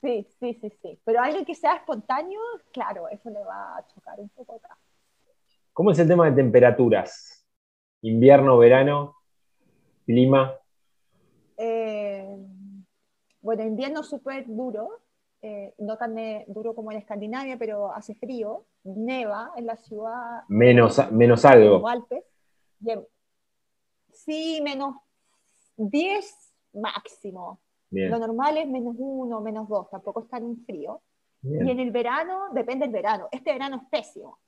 Sí, 0.00 0.26
sí, 0.40 0.58
sí, 0.60 0.72
sí. 0.82 0.98
Pero 1.04 1.20
alguien 1.20 1.44
que 1.44 1.54
sea 1.54 1.76
espontáneo, 1.76 2.40
claro, 2.72 3.08
eso 3.08 3.30
le 3.30 3.44
va 3.44 3.76
a 3.76 3.86
chocar 3.86 4.18
un 4.18 4.28
poco 4.30 4.56
acá. 4.56 4.76
¿Cómo 5.72 5.92
es 5.92 6.00
el 6.00 6.08
tema 6.08 6.28
de 6.28 6.32
temperaturas? 6.32 7.46
Invierno, 8.02 8.58
verano, 8.58 9.14
clima. 10.04 10.52
Eh, 11.56 12.26
bueno, 13.40 13.62
invierno 13.62 14.02
súper 14.02 14.46
duro, 14.48 14.98
eh, 15.46 15.74
no 15.76 15.98
tan 15.98 16.16
duro 16.46 16.74
como 16.74 16.90
en 16.90 16.96
Escandinavia, 16.96 17.58
pero 17.58 17.92
hace 17.92 18.14
frío, 18.14 18.64
neva 18.82 19.52
en 19.56 19.66
la 19.66 19.76
ciudad. 19.76 20.42
Menos, 20.48 20.98
menos 21.12 21.44
algo. 21.44 21.86
Alpes. 21.86 22.24
Sí, 24.10 24.60
menos 24.64 24.96
10 25.76 26.54
máximo. 26.72 27.60
Lo 27.90 28.18
normal 28.18 28.56
es 28.56 28.66
menos 28.66 28.94
1, 28.98 29.40
menos 29.42 29.68
2, 29.68 29.90
tampoco 29.90 30.22
es 30.22 30.28
tan 30.28 30.56
frío. 30.64 31.02
Y 31.42 31.70
en 31.70 31.78
el 31.78 31.90
verano, 31.90 32.46
depende 32.54 32.86
del 32.86 32.94
verano. 32.94 33.28
Este 33.30 33.52
verano 33.52 33.76
es 33.76 33.82
pésimo. 33.90 34.38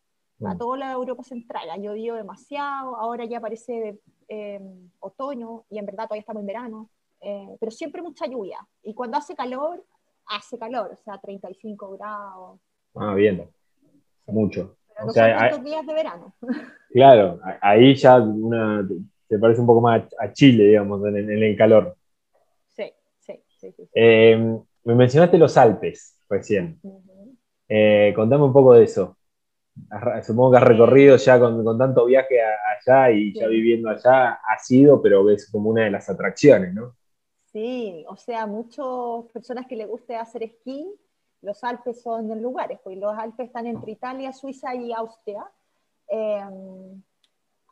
A 0.47 0.57
toda 0.57 0.79
la 0.79 0.93
Europa 0.93 1.23
Central 1.25 1.69
ha 1.71 1.77
llovido 1.77 2.17
demasiado, 2.17 2.97
ahora 2.97 3.27
ya 3.27 3.41
parece 3.41 4.01
eh, 4.29 4.61
otoño 5.01 5.65
y 5.69 5.79
en 5.79 5.87
verdad 5.87 6.05
todavía 6.05 6.21
estamos 6.21 6.41
en 6.41 6.47
verano, 6.47 6.91
eh, 7.21 7.57
pero 7.61 7.71
siempre 7.71 8.03
mucha 8.03 8.27
lluvia. 8.27 8.67
Y 8.83 8.95
cuando 8.95 9.19
hace 9.19 9.35
calor, 9.35 9.85
hace 10.29 10.59
calor, 10.59 10.91
o 10.93 10.97
sea, 10.97 11.19
35 11.19 11.97
grados. 11.97 12.61
Ah, 12.95 13.15
bien. 13.15 13.49
Mucho. 14.27 14.77
o 15.01 15.11
sea, 15.11 15.51
son 15.53 15.65
días 15.65 15.87
de 15.87 15.95
verano. 15.95 16.35
Claro, 16.89 17.41
ahí 17.61 17.95
ya 17.95 18.17
una, 18.17 18.89
se 19.29 19.39
parece 19.39 19.61
un 19.61 19.67
poco 19.67 19.83
más 19.83 20.05
a 20.19 20.33
Chile, 20.33 20.65
digamos, 20.65 21.05
en, 21.05 21.31
el 21.31 21.55
calor. 21.55 21.95
Sí, 22.69 22.91
sí, 23.19 23.45
sí. 23.59 23.89
Em, 23.93 24.59
me 24.85 24.95
mencionaste 24.95 25.37
los 25.37 25.55
Alpes 25.59 26.23
recién. 26.31 26.81
Eh, 27.69 28.15
contame 28.17 28.45
un 28.45 28.53
poco 28.53 28.73
de 28.73 28.85
eso. 28.85 29.19
Supongo 30.23 30.53
que 30.53 30.57
has 30.57 30.63
recorrido 30.63 31.17
ya 31.17 31.39
con, 31.39 31.79
tanto 31.79 32.07
viaje 32.07 32.39
allá 32.41 33.11
y 33.11 33.35
ya 33.35 33.47
viviendo 33.47 33.91
allá, 33.91 34.33
ha 34.33 34.59
sido, 34.59 35.03
pero 35.03 35.23
ves 35.23 35.51
como 35.51 35.71
una 35.71 35.85
de 35.85 35.91
las 35.91 36.09
atracciones, 36.09 36.73
¿no? 36.73 36.96
Sí, 37.57 38.05
o 38.07 38.17
sea, 38.17 38.47
muchas 38.47 38.85
personas 39.33 39.67
que 39.67 39.77
les 39.77 39.89
guste 39.89 40.15
hacer 40.15 40.43
esquí, 40.43 40.87
los 41.41 41.65
Alpes 41.65 42.03
son 42.03 42.29
lugares, 42.43 42.79
pues 42.85 42.99
los 42.99 43.17
Alpes 43.17 43.47
están 43.47 43.67
entre 43.67 43.93
Italia, 43.93 44.31
Suiza 44.35 44.75
y 44.75 44.93
Austria. 44.93 45.51
Em, 46.07 47.03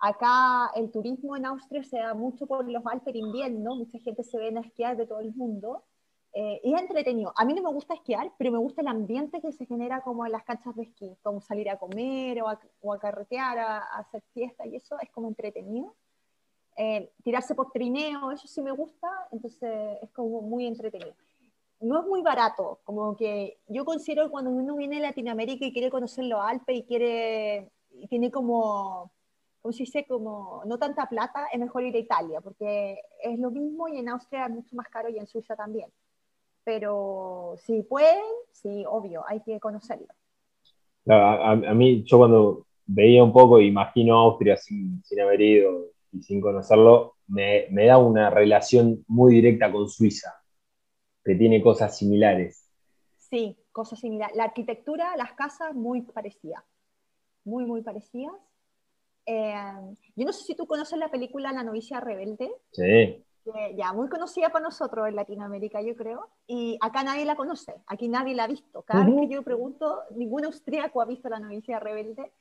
acá 0.00 0.70
el 0.74 0.90
turismo 0.90 1.36
en 1.36 1.44
Austria 1.44 1.82
se 1.84 1.98
da 1.98 2.14
mucho 2.14 2.46
por 2.46 2.66
los 2.66 2.82
Alpes 2.86 3.14
invierno, 3.14 3.76
mucha 3.76 3.98
gente 3.98 4.24
se 4.24 4.38
ve 4.38 4.54
a 4.56 4.60
esquiar 4.60 4.96
de 4.96 5.06
todo 5.06 5.20
el 5.20 5.34
mundo. 5.34 5.84
Eh, 6.32 6.62
y 6.64 6.72
es 6.72 6.80
entretenido. 6.80 7.34
A 7.36 7.44
mí 7.44 7.52
no 7.52 7.62
me 7.62 7.70
gusta 7.70 7.92
esquiar, 7.92 8.32
pero 8.38 8.52
me 8.52 8.58
gusta 8.58 8.80
el 8.80 8.88
ambiente 8.88 9.42
que 9.42 9.52
se 9.52 9.66
genera 9.66 10.00
como 10.00 10.24
en 10.24 10.32
las 10.32 10.44
canchas 10.44 10.74
de 10.76 10.84
esquí, 10.84 11.14
como 11.22 11.42
salir 11.42 11.68
a 11.68 11.78
comer 11.78 12.40
o 12.42 12.48
a, 12.90 12.98
carretear, 12.98 13.58
a, 13.58 13.78
a, 13.80 13.98
hacer 13.98 14.22
fiesta 14.32 14.66
y 14.66 14.76
eso 14.76 14.96
es 15.02 15.10
como 15.10 15.28
entretenido. 15.28 15.94
Eh, 16.76 17.11
tirarse 17.23 17.54
por 17.54 17.71
trineo, 17.71 18.33
eso 18.33 18.49
sí 18.49 18.61
me 18.61 18.73
gusta, 18.73 19.09
entonces 19.31 19.99
es 20.02 20.11
como 20.11 20.43
muy 20.43 20.66
entretenido. 20.66 21.14
No 21.81 22.00
es 22.00 22.07
muy 22.07 22.23
barato, 22.23 22.81
como 22.85 23.16
que 23.16 23.59
yo 23.69 23.85
considero 23.85 24.25
que 24.25 24.31
cuando 24.31 24.50
uno 24.50 24.75
viene 24.76 24.99
a 24.99 25.02
Latinoamérica 25.02 25.66
y 25.66 25.73
quiere 25.73 25.90
conocer 25.90 26.25
los 26.25 26.40
Alpes 26.40 26.78
y 26.78 26.83
quiere, 26.83 27.71
y 27.93 28.09
tiene 28.09 28.31
como, 28.31 29.12
como 29.62 29.73
se 29.73 29.85
dice, 29.85 30.04
como 30.07 30.62
no 30.66 30.78
tanta 30.78 31.07
plata, 31.09 31.47
es 31.52 31.61
mejor 31.61 31.85
ir 31.85 31.95
a 31.95 31.99
Italia, 31.99 32.40
porque 32.40 32.99
es 33.23 33.38
lo 33.38 33.50
mismo 33.50 33.87
y 33.88 33.99
en 33.99 34.09
Austria 34.09 34.47
es 34.47 34.50
mucho 34.50 34.75
más 34.75 34.88
caro 34.88 35.09
y 35.09 35.19
en 35.19 35.26
Suiza 35.26 35.54
también. 35.54 35.90
Pero 36.64 37.54
si 37.59 37.83
pueden, 37.83 38.23
sí, 38.50 38.85
obvio, 38.88 39.23
hay 39.28 39.40
que 39.40 39.61
conocerlo. 39.61 40.09
A, 41.07 41.52
a, 41.52 41.75
mí, 41.75 42.02
yo 42.04 42.19
cuando 42.19 42.66
veía 42.87 43.23
un 43.23 43.33
poco, 43.33 43.61
imagino 43.61 44.19
Austria 44.19 44.57
sin, 44.57 45.02
sin 45.04 45.21
haber 45.21 45.40
ido, 45.40 45.93
y 46.14 46.23
sin 46.23 46.40
conocerlo, 46.40 47.16
me, 47.26 47.68
da 47.71 47.99
una 47.99 48.30
relación 48.30 49.04
muy 49.09 49.35
directa 49.35 49.71
con 49.73 49.88
Suiza, 49.88 50.33
que 51.25 51.35
tiene 51.35 51.61
cosas 51.61 51.99
similares. 51.99 52.71
Sí, 53.18 53.56
cosas 53.73 53.99
similares. 53.99 54.37
La 54.37 54.44
arquitectura, 54.44 55.16
las 55.16 55.33
casas, 55.33 55.75
muy 55.75 56.02
parecidas. 56.02 56.62
Muy, 57.44 57.64
muy 57.64 57.83
parecidas. 57.83 58.35
Eh, 59.26 59.54
yo 60.14 60.25
no 60.25 60.33
sé 60.33 60.44
si 60.44 60.54
tú 60.54 60.66
conoces 60.66 60.99
la 60.99 61.11
película 61.11 61.52
La 61.52 61.62
novicia 61.62 62.00
rebelde. 62.00 62.50
Sí. 62.73 63.25
ya, 63.75 63.92
muy 63.92 64.09
conocida 64.09 64.50
para 64.50 64.64
nosotros 64.64 65.09
en 65.09 65.16
Latinoamérica, 65.16 65.83
yo 65.83 65.97
creo. 65.97 66.30
Y 66.47 66.78
acá 66.80 67.02
nadie 67.02 67.25
la 67.25 67.35
conoce, 67.35 67.75
aquí 67.87 68.09
nadie 68.09 68.35
la 68.35 68.44
ha 68.44 68.49
visto. 68.49 68.83
Cada 68.83 69.04
vez 69.04 69.14
que 69.16 69.35
yo 69.35 69.42
pregunto, 69.42 70.02
ningún 70.14 70.44
austríaco 70.44 71.02
ha 71.02 71.06
visto 71.06 71.28
La 71.28 71.40
novicia 71.40 71.80
rebelde. 71.80 72.33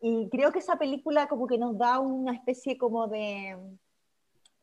Y 0.00 0.28
creo 0.30 0.52
que 0.52 0.58
esa 0.58 0.76
película 0.76 1.28
como 1.28 1.46
que 1.46 1.58
nos 1.58 1.76
da 1.78 2.00
una 2.00 2.34
especie 2.34 2.76
como 2.76 3.08
de... 3.08 3.56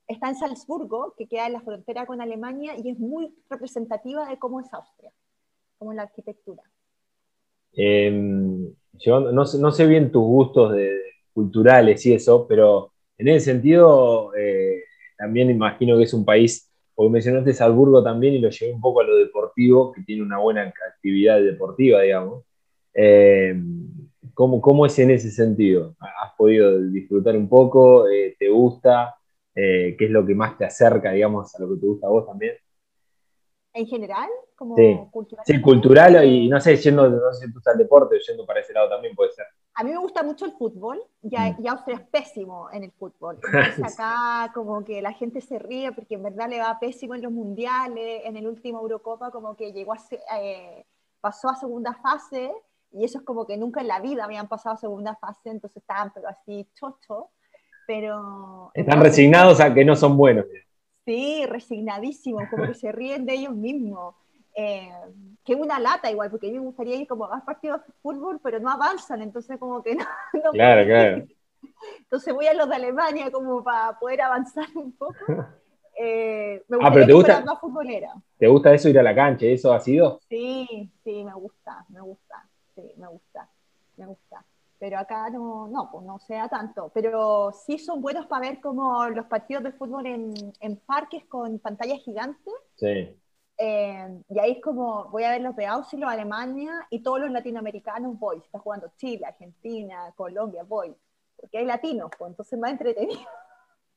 Está 0.08 0.30
en 0.30 0.36
Salzburgo, 0.36 1.14
que 1.18 1.28
queda 1.28 1.48
en 1.48 1.54
la 1.54 1.62
frontera 1.62 2.06
con 2.06 2.20
Alemania, 2.20 2.74
y 2.76 2.90
es 2.90 3.00
muy 3.00 3.34
representativa 3.50 4.28
de 4.28 4.40
cómo 4.40 4.60
es 4.60 4.74
Austria, 4.74 5.12
como 5.78 5.94
la 5.94 6.04
arquitectura. 6.04 6.64
Em, 7.74 8.74
yo 8.94 9.20
no, 9.20 9.32
no, 9.32 9.72
sé 9.72 9.86
bien 9.86 10.12
tus 10.12 10.24
gustos 10.24 10.74
de, 10.74 11.00
culturales 11.40 12.06
y 12.06 12.14
eso, 12.14 12.46
pero 12.48 12.92
en 13.18 13.30
ese 13.30 13.52
sentido 13.52 14.36
eh, 14.36 14.84
también 15.18 15.50
imagino 15.50 15.98
que 15.98 16.04
es 16.04 16.14
un 16.14 16.26
país, 16.26 16.70
porque 16.94 17.12
mencionaste 17.12 17.54
Salzburgo 17.54 18.04
también 18.04 18.34
y 18.34 18.40
lo 18.40 18.50
llevé 18.50 18.74
un 18.74 18.82
poco 18.82 19.02
a 19.02 19.06
lo 19.06 19.16
deportivo, 19.16 19.92
que 19.94 20.02
tiene 20.02 20.24
una 20.24 20.40
buena 20.40 20.64
actividad 20.64 21.42
deportiva, 21.42 22.02
digamos. 22.02 22.44
Eh, 22.94 23.56
¿Cómo, 24.40 24.62
¿Cómo, 24.62 24.86
es 24.86 24.98
en 25.00 25.12
ese 25.12 25.32
sentido? 25.32 25.98
¿Has 26.00 26.34
podido 26.38 26.80
disfrutar 26.80 27.36
un 27.36 27.50
poco? 27.50 28.08
Eh, 28.08 28.38
¿Te 28.40 28.48
gusta? 28.48 29.18
Eh, 29.54 29.98
¿Qué 30.00 30.06
es 30.06 30.12
lo 30.12 30.26
que 30.26 30.34
más 30.34 30.58
te 30.58 30.64
acerca, 30.64 31.12
digamos, 31.12 31.54
a 31.54 31.60
lo 31.60 31.68
que 31.68 31.82
te 31.82 31.86
gusta 31.86 32.08
a 32.08 32.10
vos 32.10 32.26
también? 32.26 32.56
¿En 33.74 33.86
general? 33.86 34.30
Como 34.56 34.78
sí. 34.78 34.98
cultural. 35.12 35.46
Sí, 35.46 35.60
cultural 35.60 36.24
y 36.24 36.48
no 36.48 36.58
sé, 36.62 36.78
yendo, 36.78 37.10
no 37.10 37.34
sé 37.34 37.48
si 37.48 37.52
tú 37.52 37.58
estás 37.58 37.74
al 37.74 37.80
deporte 37.80 38.18
yendo 38.26 38.46
para 38.46 38.62
ese 38.62 38.72
lado 38.72 38.88
también 38.88 39.14
puede 39.14 39.34
ser. 39.34 39.46
A 39.74 39.84
mí 39.84 39.92
me 39.92 39.98
gusta 39.98 40.24
mucho 40.24 40.46
el 40.46 40.54
fútbol, 40.54 41.04
ya, 41.22 41.52
mm. 41.60 41.68
Austria 41.68 41.98
es 41.98 42.08
pésimo 42.08 42.70
en 42.72 42.86
el 42.86 42.92
fútbol. 42.94 43.40
Entonces 43.44 44.00
acá 44.00 44.54
como 44.54 44.86
que 44.86 45.02
la 45.02 45.12
gente 45.12 45.42
se 45.42 45.60
ríe 45.60 45.92
porque 45.92 46.16
en 46.16 46.24
verdad 46.24 46.48
le 46.48 46.60
va 46.60 46.80
pésimo 46.80 47.14
en 47.14 47.24
los 47.24 47.34
mundiales, 47.34 48.22
en 48.24 48.38
el 48.38 48.48
último 48.48 48.80
Eurocopa 48.80 49.32
como 49.32 49.58
que 49.58 49.74
llegó 49.74 49.92
a, 49.92 49.98
eh, 50.42 50.86
pasó 51.20 51.50
a 51.50 51.56
segunda 51.56 51.94
fase 51.96 52.54
y 52.92 53.04
eso 53.04 53.20
es 53.20 53.24
como 53.24 53.46
que 53.46 53.58
nunca 53.58 53.82
en 53.82 53.88
la 53.88 54.00
vida 54.00 54.26
habían 54.26 54.48
pasado 54.48 54.78
segunda 54.78 55.16
fase, 55.16 55.50
entonces 55.50 55.78
estaban 55.78 56.12
pero 56.14 56.28
así 56.28 56.68
chocho, 56.74 57.30
pero... 57.86 58.72
Están 58.74 59.02
resignados 59.02 59.60
a 59.60 59.74
que 59.74 59.86
no 59.86 59.96
son 59.96 60.18
buenos. 60.18 60.46
Sí, 61.06 61.46
resignadísimos, 61.48 62.44
como 62.50 62.68
que 62.68 62.76
se 62.76 62.92
ríen 62.92 63.26
de 63.26 63.34
ellos 63.34 63.56
mismos. 63.56 64.16
Eh, 64.56 64.92
que 65.44 65.56
una 65.56 65.80
lata 65.80 66.12
igual, 66.12 66.30
porque 66.30 66.48
a 66.48 66.52
mí 66.52 66.60
me 66.60 66.66
gustaría 66.66 66.96
ir 66.96 67.08
como 67.08 67.26
a 67.26 67.30
más 67.30 67.44
partidos 67.44 67.86
de 67.86 67.94
fútbol, 68.02 68.40
pero 68.44 68.60
no 68.60 68.70
avanzan, 68.70 69.22
entonces 69.22 69.58
como 69.58 69.82
que 69.82 69.96
no. 69.96 70.06
claro, 70.52 70.86
claro. 70.86 71.26
Entonces 72.00 72.34
voy 72.34 72.48
a 72.48 72.54
los 72.54 72.70
de 72.70 72.76
Alemania 72.76 73.32
como 73.32 73.64
para 73.64 73.98
poder 73.98 74.22
avanzar 74.22 74.68
un 74.76 74.92
poco. 74.94 75.16
Eh, 76.02 76.64
me 76.70 76.78
ah, 76.82 76.92
pero 76.94 77.06
te 77.06 77.12
gusta, 77.12 77.44
más 77.44 77.60
futbolera. 77.60 78.14
¿Te 78.38 78.48
gusta 78.48 78.74
eso 78.74 78.88
ir 78.88 78.98
a 78.98 79.04
la 79.04 79.14
cancha? 79.14 79.46
¿Eso 79.46 79.74
ha 79.74 79.82
sido? 79.82 80.22
Sí, 80.30 80.90
sí, 81.04 81.26
me 81.26 81.34
gusta, 81.34 81.86
me 81.90 82.00
gusta, 82.00 82.49
sí, 82.82 82.94
me 82.98 83.08
gusta, 83.08 83.50
me 83.98 84.06
gusta. 84.06 84.46
Pero 84.80 84.98
acá 84.98 85.30
no, 85.30 85.68
no, 85.68 85.90
pues 85.92 86.06
no 86.06 86.20
sea 86.20 86.48
tanto. 86.48 86.90
Pero 86.94 87.52
sí 87.52 87.78
son 87.78 88.02
buenos 88.02 88.28
para 88.28 88.50
ver 88.50 88.62
como 88.62 89.08
los 89.10 89.26
partidos 89.26 89.64
de 89.64 89.74
fútbol 89.74 90.06
en, 90.06 90.34
en 90.62 90.78
parques 90.78 91.26
con 91.26 91.60
pantallas 91.60 92.00
gigantes. 92.00 92.54
Sí. 92.76 93.14
Eh, 93.58 94.22
y 94.30 94.40
ahí 94.40 94.52
es 94.52 94.62
como, 94.62 95.10
voy 95.10 95.24
a 95.24 95.32
ver 95.32 95.42
los 95.42 95.54
de 95.58 95.66
Austria, 95.66 96.06
los 96.06 96.14
Alemania 96.14 96.88
y 96.90 97.04
todos 97.04 97.20
los 97.20 97.30
latinoamericanos 97.30 98.18
voy. 98.18 98.40
Si 98.40 98.46
está 98.46 98.60
jugando 98.60 98.90
Chile, 98.96 99.26
Argentina, 99.26 100.14
Colombia, 100.16 100.64
voy. 100.64 100.96
Porque 101.36 101.58
hay 101.58 101.66
latinos, 101.66 102.10
pues 102.18 102.32
entonces 102.32 102.58
más 102.58 102.72
entretenido. 102.72 103.20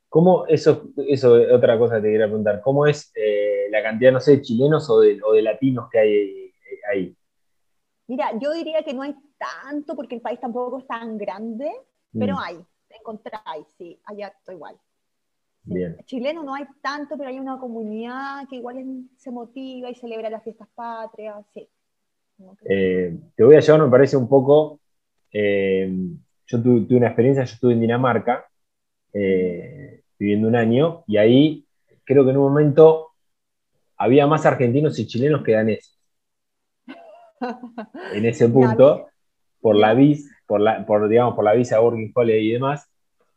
¿Cómo, 0.08 0.46
eso, 0.46 0.88
eso 0.96 1.38
es 1.38 1.52
otra 1.52 1.78
cosa 1.78 1.96
que 1.96 2.02
te 2.02 2.10
quería 2.10 2.26
preguntar, 2.26 2.60
¿cómo 2.60 2.86
es 2.86 3.12
eh, 3.14 3.68
la 3.70 3.82
cantidad, 3.82 4.12
no 4.12 4.20
sé, 4.20 4.32
de 4.32 4.42
chilenos 4.42 4.90
o 4.90 5.00
de, 5.00 5.18
o 5.24 5.32
de 5.32 5.42
latinos 5.42 5.88
que 5.90 5.98
hay 5.98 6.54
ahí? 6.92 7.16
Mira, 8.08 8.32
yo 8.38 8.52
diría 8.52 8.82
que 8.82 8.94
no 8.94 9.02
hay 9.02 9.14
tanto 9.38 9.94
porque 9.94 10.16
el 10.16 10.20
país 10.20 10.40
tampoco 10.40 10.78
es 10.78 10.86
tan 10.86 11.16
grande, 11.18 11.70
pero 12.12 12.34
mm. 12.34 12.38
hay, 12.38 12.64
encontráis, 12.90 13.66
sí, 13.78 14.00
allá 14.04 14.28
estoy 14.28 14.56
igual. 14.56 14.76
Bien. 15.64 15.96
Chileno 16.06 16.42
no 16.42 16.54
hay 16.54 16.64
tanto, 16.80 17.16
pero 17.16 17.30
hay 17.30 17.38
una 17.38 17.58
comunidad 17.58 18.48
que 18.48 18.56
igual 18.56 19.04
se 19.16 19.30
motiva 19.30 19.90
y 19.90 19.94
celebra 19.94 20.28
las 20.28 20.42
fiestas 20.42 20.68
patrias, 20.74 21.44
sí. 21.54 21.68
Eh, 22.64 23.16
te 23.36 23.44
voy 23.44 23.54
a 23.54 23.60
llevar, 23.60 23.82
me 23.82 23.90
parece 23.90 24.16
un 24.16 24.28
poco, 24.28 24.80
eh, 25.32 25.88
yo 26.46 26.62
tuve, 26.62 26.96
una 26.96 27.06
experiencia, 27.06 27.44
yo 27.44 27.54
estuve 27.54 27.74
en 27.74 27.80
Dinamarca, 27.80 28.46
viviendo 30.18 30.48
un 30.48 30.56
año, 30.56 31.04
y 31.06 31.16
ahí 31.16 31.66
creo 32.04 32.24
que 32.24 32.30
en 32.30 32.38
un 32.38 32.44
momento 32.44 33.12
había 33.96 34.26
más 34.26 34.44
argentinos 34.46 34.98
y 34.98 35.06
chilenos 35.06 35.44
que 35.44 35.52
daneses. 35.52 36.01
En 38.12 38.26
ese 38.26 38.48
punto, 38.50 39.08
por 39.60 39.76
la 39.76 39.94
vis, 39.94 40.30
por 40.46 40.60
la, 40.60 40.84
por, 40.84 41.08
digamos, 41.08 41.34
por 41.34 41.44
la 41.44 41.54
visa 41.54 41.80
Working 41.80 42.12
Holiday 42.14 42.48
y 42.48 42.52
demás. 42.52 42.88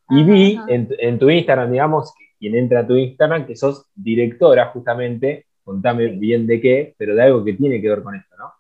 Y 0.09 0.23
vi 0.23 0.59
en, 0.67 1.19
tu 1.19 1.29
Instagram, 1.29 1.71
digamos, 1.71 2.13
quien 2.37 2.55
entra 2.55 2.81
a 2.81 2.87
tu 2.87 2.95
Instagram, 2.95 3.45
que 3.45 3.55
sos 3.55 3.89
directora 3.95 4.67
justamente, 4.67 5.47
contame 5.63 6.07
bien 6.07 6.45
de 6.45 6.61
qué, 6.61 6.95
pero 6.97 7.15
de 7.15 7.23
algo 7.23 7.43
que 7.43 7.53
tiene 7.53 7.81
que 7.81 7.89
ver 7.89 8.03
con 8.03 8.15
esto, 8.15 8.35
¿no? 8.37 8.51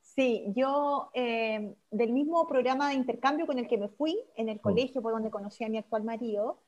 Sí, 0.00 0.44
yo 0.56 1.10
eh, 1.12 1.74
del 1.90 2.12
mismo 2.12 2.46
programa 2.46 2.88
de 2.88 2.94
intercambio 2.94 3.46
con 3.46 3.58
el 3.58 3.66
que 3.66 3.76
me 3.76 3.88
fui 3.88 4.16
en 4.36 4.48
el 4.48 4.56
mm. 4.56 4.60
colegio 4.60 5.02
por 5.02 5.12
donde 5.12 5.30
conocí 5.30 5.64
a 5.64 5.68
mi 5.68 5.76
actual 5.76 6.04
marido, 6.04 6.62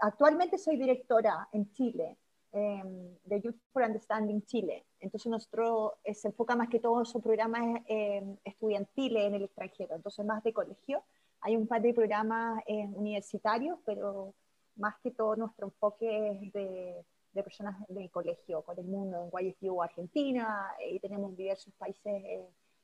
actualmente 0.00 0.58
soy 0.58 0.76
directora 0.76 1.48
en 1.52 1.72
Chile 1.72 2.18
de 2.52 3.40
Youth 3.42 3.60
for 3.72 3.82
Understanding 3.82 4.42
Chile. 4.42 4.86
Entonces 5.00 5.30
nuestro 5.30 5.98
eh, 6.04 6.14
se 6.14 6.28
enfoca 6.28 6.56
más 6.56 6.68
que 6.68 6.80
todo 6.80 7.00
en 7.00 7.06
su 7.06 7.20
programas 7.20 7.82
eh, 7.86 8.22
estudiantiles 8.44 9.24
en 9.24 9.34
el 9.34 9.42
extranjero, 9.44 9.96
entonces 9.96 10.24
más 10.24 10.42
de 10.42 10.52
colegio. 10.52 11.04
Hay 11.40 11.56
un 11.56 11.66
par 11.66 11.82
de 11.82 11.94
programas 11.94 12.62
eh, 12.66 12.86
universitarios, 12.94 13.78
pero 13.84 14.34
más 14.76 14.94
que 15.02 15.10
todo 15.10 15.36
nuestro 15.36 15.66
enfoque 15.66 16.30
es 16.30 16.52
de, 16.52 17.04
de 17.32 17.42
personas 17.42 17.76
de 17.88 18.08
colegio, 18.10 18.62
con 18.62 18.78
el 18.78 18.86
mundo, 18.86 19.28
en 19.32 19.48
YFU 19.48 19.82
Argentina, 19.82 20.72
y 20.90 20.98
tenemos 21.00 21.36
diversos 21.36 21.72
países, 21.74 22.40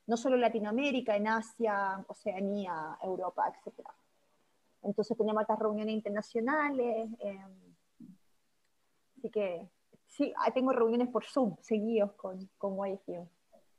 no 0.06 0.16
solo 0.16 0.36
Latinoamérica, 0.36 1.16
en 1.16 1.28
Asia, 1.28 2.04
Oceanía, 2.06 2.98
Europa, 3.02 3.52
etcétera. 3.56 3.92
Entonces 4.82 5.16
tenemos 5.16 5.40
estas 5.40 5.58
reuniones 5.58 5.94
internacionales. 5.94 7.08
Así 9.24 9.30
que 9.30 9.66
sí, 10.06 10.34
ah, 10.36 10.52
tengo 10.52 10.72
reuniones 10.72 11.08
por 11.08 11.24
Zoom 11.24 11.56
seguidos 11.60 12.12
con, 12.12 12.46
con 12.58 12.76
YFU. 12.76 13.26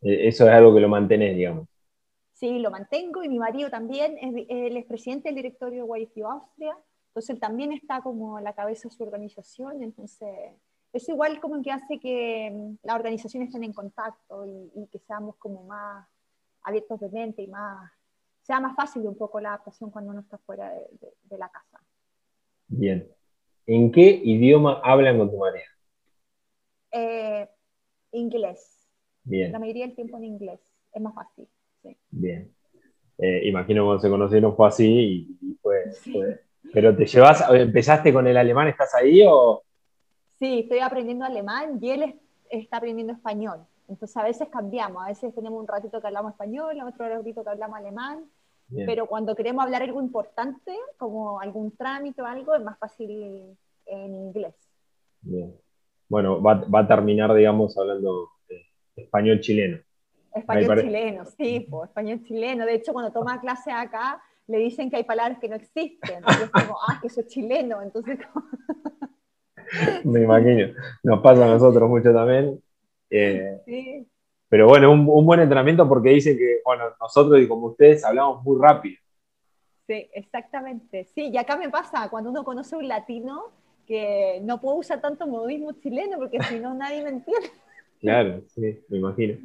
Eh, 0.02 0.28
eso 0.28 0.48
es 0.48 0.52
algo 0.52 0.74
que 0.74 0.80
lo 0.82 0.90
mantenés, 0.90 1.36
digamos. 1.36 1.68
Sí, 2.34 2.58
lo 2.58 2.72
mantengo 2.72 3.24
y 3.24 3.30
mi 3.30 3.38
marido 3.38 3.70
también, 3.70 4.18
es, 4.18 4.46
él 4.50 4.76
es 4.76 4.86
presidente 4.86 5.30
del 5.30 5.36
directorio 5.36 5.86
de 5.86 6.02
YFU 6.02 6.26
Austria, 6.26 6.76
entonces 7.10 7.30
él 7.30 7.40
también 7.40 7.72
está 7.74 8.02
como 8.02 8.38
a 8.38 8.42
la 8.42 8.54
cabeza 8.54 8.90
de 8.90 8.96
su 8.96 9.04
organización, 9.04 9.84
entonces 9.84 10.30
es 10.92 11.10
igual 11.10 11.40
como 11.40 11.62
que 11.62 11.72
hace 11.72 12.00
que 12.00 12.52
mm, 12.52 12.78
las 12.82 12.96
organizaciones 12.96 13.50
estén 13.50 13.64
en 13.64 13.74
contacto 13.74 14.46
y, 14.48 14.72
y 14.76 14.88
que 14.88 15.00
seamos 15.00 15.36
como 15.38 15.64
más 15.64 16.08
abiertos 16.64 17.00
de 17.00 17.10
mente 17.10 17.44
y 17.44 17.48
más 17.48 17.92
sea 18.46 18.60
más 18.60 18.76
fácil 18.76 19.02
un 19.08 19.18
poco 19.18 19.40
la 19.40 19.50
adaptación 19.50 19.90
cuando 19.90 20.12
uno 20.12 20.22
está 20.22 20.38
fuera 20.38 20.72
de, 20.72 21.38
la 21.38 21.50
casa. 21.50 21.82
Bien. 22.68 23.15
¿En 23.68 23.92
qué 23.92 24.22
idioma 24.24 24.80
hablan 24.84 25.18
con 25.18 25.32
tu 25.32 25.38
marido? 25.38 25.66
Eh, 26.92 27.50
inglés. 28.12 28.88
Bien. 29.24 29.52
La 29.52 29.60
mayoría 29.60 29.86
del 29.88 29.96
tiempo 29.96 30.18
en 30.18 30.26
inglés. 30.26 30.60
Es 30.94 31.02
más 31.02 31.14
fácil. 31.16 31.48
Bien. 32.10 32.54
Eh, 33.18 33.48
imagino 33.48 33.86
cuando 33.86 34.02
se 34.02 34.10
conocieron 34.10 34.56
fue 34.56 34.68
así 34.68 35.38
y, 35.42 35.56
fue, 35.62 36.42
Pero 36.74 36.96
te 36.96 37.06
llevas, 37.06 37.44
¿empezaste 37.50 38.14
con 38.14 38.28
el 38.28 38.38
alemán? 38.38 38.68
¿Estás 38.68 38.94
ahí 38.96 39.24
o...? 39.28 39.64
Sí, 40.38 40.60
estoy 40.60 40.80
aprendiendo 40.80 41.24
alemán 41.24 41.80
y 41.82 41.92
él 41.92 42.20
está 42.50 42.78
aprendiendo 42.78 43.14
español. 43.14 43.66
Entonces 43.88 44.18
a 44.18 44.24
veces 44.24 44.50
cambiamos, 44.50 45.04
a 45.04 45.08
veces 45.08 45.34
tenemos 45.34 45.60
un 45.60 45.68
ratito 45.68 46.02
que 46.02 46.08
hablamos 46.08 46.34
español, 46.34 46.78
otro 46.82 47.08
ratito 47.08 47.44
que 47.44 47.50
hablamos 47.50 47.78
alemán, 47.78 48.26
pero 48.86 49.08
cuando 49.08 49.36
queremos 49.36 49.64
hablar 49.64 49.84
algo 49.84 50.02
importante, 50.02 50.76
como 50.98 51.40
algún 51.40 51.76
trámite 51.76 52.22
o 52.22 52.26
algo, 52.26 52.56
es 52.56 52.64
más 52.64 52.78
fácil 52.78 53.58
en 53.86 54.16
inglés. 54.16 54.56
Bien. 55.22 55.56
Bueno, 56.08 56.42
va, 56.42 56.56
va 56.66 56.80
a 56.80 56.88
terminar, 56.88 57.34
digamos, 57.34 57.78
hablando 57.78 58.30
español 58.96 59.40
chileno. 59.40 59.80
Español 60.34 60.82
chileno, 60.82 61.26
sí, 61.26 61.68
pues, 61.70 61.90
español 61.90 62.22
chileno. 62.24 62.66
De 62.66 62.76
hecho, 62.76 62.94
cuando 62.94 63.12
toma 63.12 63.40
clase 63.40 63.72
acá, 63.72 64.22
le 64.48 64.58
dicen 64.58 64.90
que 64.90 64.98
hay 64.98 65.04
palabras 65.04 65.40
que 65.40 65.50
no 65.50 65.56
existen. 65.56 66.24
Y 66.28 66.44
es 66.44 66.50
como, 66.50 66.78
ah, 66.88 67.00
que 67.02 67.10
soy 67.10 67.26
chileno. 67.26 67.82
Entonces, 67.82 68.20
Me 70.04 70.22
imagino. 70.22 70.74
Nos 71.04 71.22
pasa 71.22 71.46
a 71.46 71.50
nosotros 71.50 71.90
mucho 71.90 72.14
también. 72.14 72.62
Eh, 73.10 74.06
pero 74.50 74.68
bueno, 74.68 74.92
un, 74.92 75.26
buen 75.26 75.40
entrenamiento 75.40 75.88
porque 75.88 76.10
dice 76.10 76.38
que, 76.38 76.62
bueno, 76.64 76.86
nosotros 77.00 77.42
y 77.42 77.48
como 77.48 77.68
ustedes 77.68 78.04
hablamos 78.06 78.44
muy 78.44 78.62
rápido. 78.62 78.98
Sí, 79.88 80.10
exactamente. 80.14 81.06
Sí, 81.06 81.30
y 81.30 81.38
acá 81.38 81.58
me 81.58 81.70
pasa 81.70 82.10
cuando 82.10 82.30
uno 82.30 82.44
conoce 82.44 82.76
a 82.76 82.80
un 82.80 82.88
latino 82.88 83.52
que 83.86 84.40
no 84.44 84.60
puedo 84.60 84.78
usar 84.78 85.02
tanto 85.02 85.28
modismo 85.28 85.74
chileno 85.74 86.18
porque 86.18 86.42
si 86.44 86.60
no 86.60 86.74
nadie 86.74 87.04
me 87.04 87.10
entiende. 87.10 87.50
Claro, 88.02 88.44
sí, 88.50 88.84
me 88.90 89.00
imagino. 89.00 89.40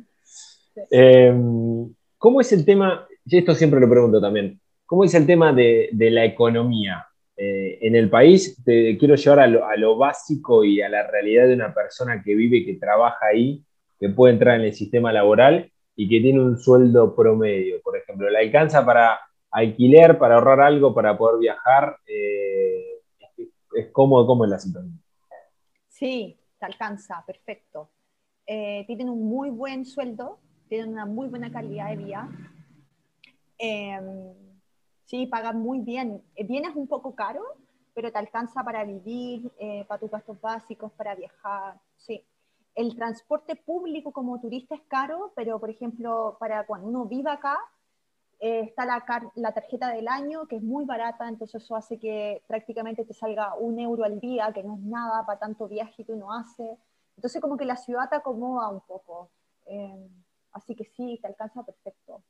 Em, 0.91 1.95
¿Cómo 2.19 2.43
es 2.43 2.53
el 2.53 2.67
tema? 2.67 3.07
Y 3.25 3.39
esto 3.39 3.55
siempre 3.55 3.81
lo 3.81 3.89
pregunto 3.89 4.21
también. 4.21 4.61
¿Cómo 4.85 5.05
es 5.05 5.15
el 5.15 5.25
tema 5.25 5.53
de, 5.53 5.89
la 5.93 6.27
economía? 6.27 7.07
Eh, 7.37 7.79
en 7.81 7.97
el 7.97 8.11
país 8.11 8.63
te 8.63 8.99
quiero 8.99 9.15
llevar 9.15 9.41
a 9.41 9.47
lo, 9.47 9.65
a 9.65 9.77
lo, 9.77 9.97
básico 9.97 10.63
y 10.63 10.83
a 10.83 10.91
la 10.91 11.07
realidad 11.07 11.47
de 11.47 11.55
una 11.55 11.73
persona 11.73 12.23
que 12.23 12.35
vive, 12.35 12.67
que 12.67 12.75
trabaja 12.75 13.27
ahí 13.33 13.65
que 14.01 14.09
puede 14.09 14.33
entrar 14.33 14.59
en 14.59 14.65
el 14.65 14.73
sistema 14.73 15.13
laboral 15.13 15.71
y 15.95 16.09
que 16.09 16.21
tiene 16.21 16.41
un 16.41 16.59
sueldo 16.59 17.15
promedio, 17.15 17.83
por 17.83 17.97
ejemplo, 17.97 18.31
¿le 18.31 18.39
alcanza 18.39 18.85
para 18.85 19.21
alquiler, 19.51 20.19
para 20.19 20.37
ahorrar 20.37 20.63
algo, 20.63 20.95
para 20.95 21.19
poder 21.19 21.39
viajar? 21.39 21.99
Eh, 22.07 23.03
¿Es 23.75 23.93
cómodo? 23.93 24.27
¿Cómo 24.27 24.45
es 24.45 24.51
la 24.51 24.59
situación? 24.59 25.01
Sí, 25.89 26.41
te 26.59 26.67
alcanza, 26.67 27.23
perfecto. 27.27 27.91
Eh, 28.47 28.85
tienen 28.87 29.11
un 29.11 29.29
muy 29.29 29.51
buen 29.51 29.85
sueldo, 29.85 30.39
tienen 30.69 30.89
una 30.93 31.05
muy 31.05 31.29
buena 31.29 31.53
calidad 31.53 31.91
de 31.91 31.97
vida. 31.97 32.29
Em, 33.59 34.33
sí, 35.05 35.27
pagan 35.27 35.61
muy 35.61 35.81
bien. 35.81 36.23
Bien 36.49 36.65
es 36.65 36.75
un 36.75 36.89
poco 36.89 37.15
caro, 37.15 37.43
pero 37.95 38.11
te 38.11 38.19
alcanza 38.19 38.65
para 38.65 38.85
vivir, 38.85 39.53
eh, 39.59 39.85
para 39.87 40.01
tus 40.01 40.11
gastos 40.11 40.41
básicos, 40.41 40.91
para 40.93 41.15
viajar. 41.15 41.75
Sí, 41.99 42.25
el 42.75 42.95
transporte 42.95 43.57
público 43.57 44.13
como 44.13 44.41
turista 44.41 44.75
es 44.75 44.83
caro, 44.89 45.33
pero 45.37 45.59
por 45.59 45.71
ejemplo, 45.71 46.37
para 46.39 46.67
cuando 46.67 46.89
uno 46.89 47.05
vive 47.07 47.31
acá, 47.31 47.59
eh, 48.41 48.61
está 48.61 48.87
la, 48.87 49.05
la, 49.35 49.53
tarjeta 49.53 49.93
del 49.93 50.09
año, 50.09 50.47
que 50.47 50.57
es 50.57 50.63
muy 50.63 50.87
barata, 50.87 51.29
entonces 51.29 51.63
eso 51.63 51.77
hace 51.77 51.99
que 51.99 52.43
prácticamente 52.47 53.05
te 53.05 53.13
salga 53.13 53.55
un 53.57 53.79
euro 53.79 54.05
al 54.05 54.19
día, 54.19 54.51
que 54.55 54.63
no 54.63 54.75
es 54.77 54.81
nada 54.81 55.27
para 55.27 55.39
tanto 55.39 55.69
viaje 55.69 56.05
que 56.05 56.13
uno 56.13 56.33
hace. 56.33 56.77
Entonces 57.17 57.43
como 57.43 57.59
que 57.59 57.67
la 57.67 57.77
ciudad 57.77 58.09
te 58.09 58.17
acomoda 58.17 58.71
un 58.71 58.81
poco. 58.81 59.31
Eh, 59.67 60.09
así 60.53 60.75
que 60.75 60.85
sí, 60.85 61.19
te 61.21 61.29
alcanza 61.29 61.63
perfecto. 61.63 62.23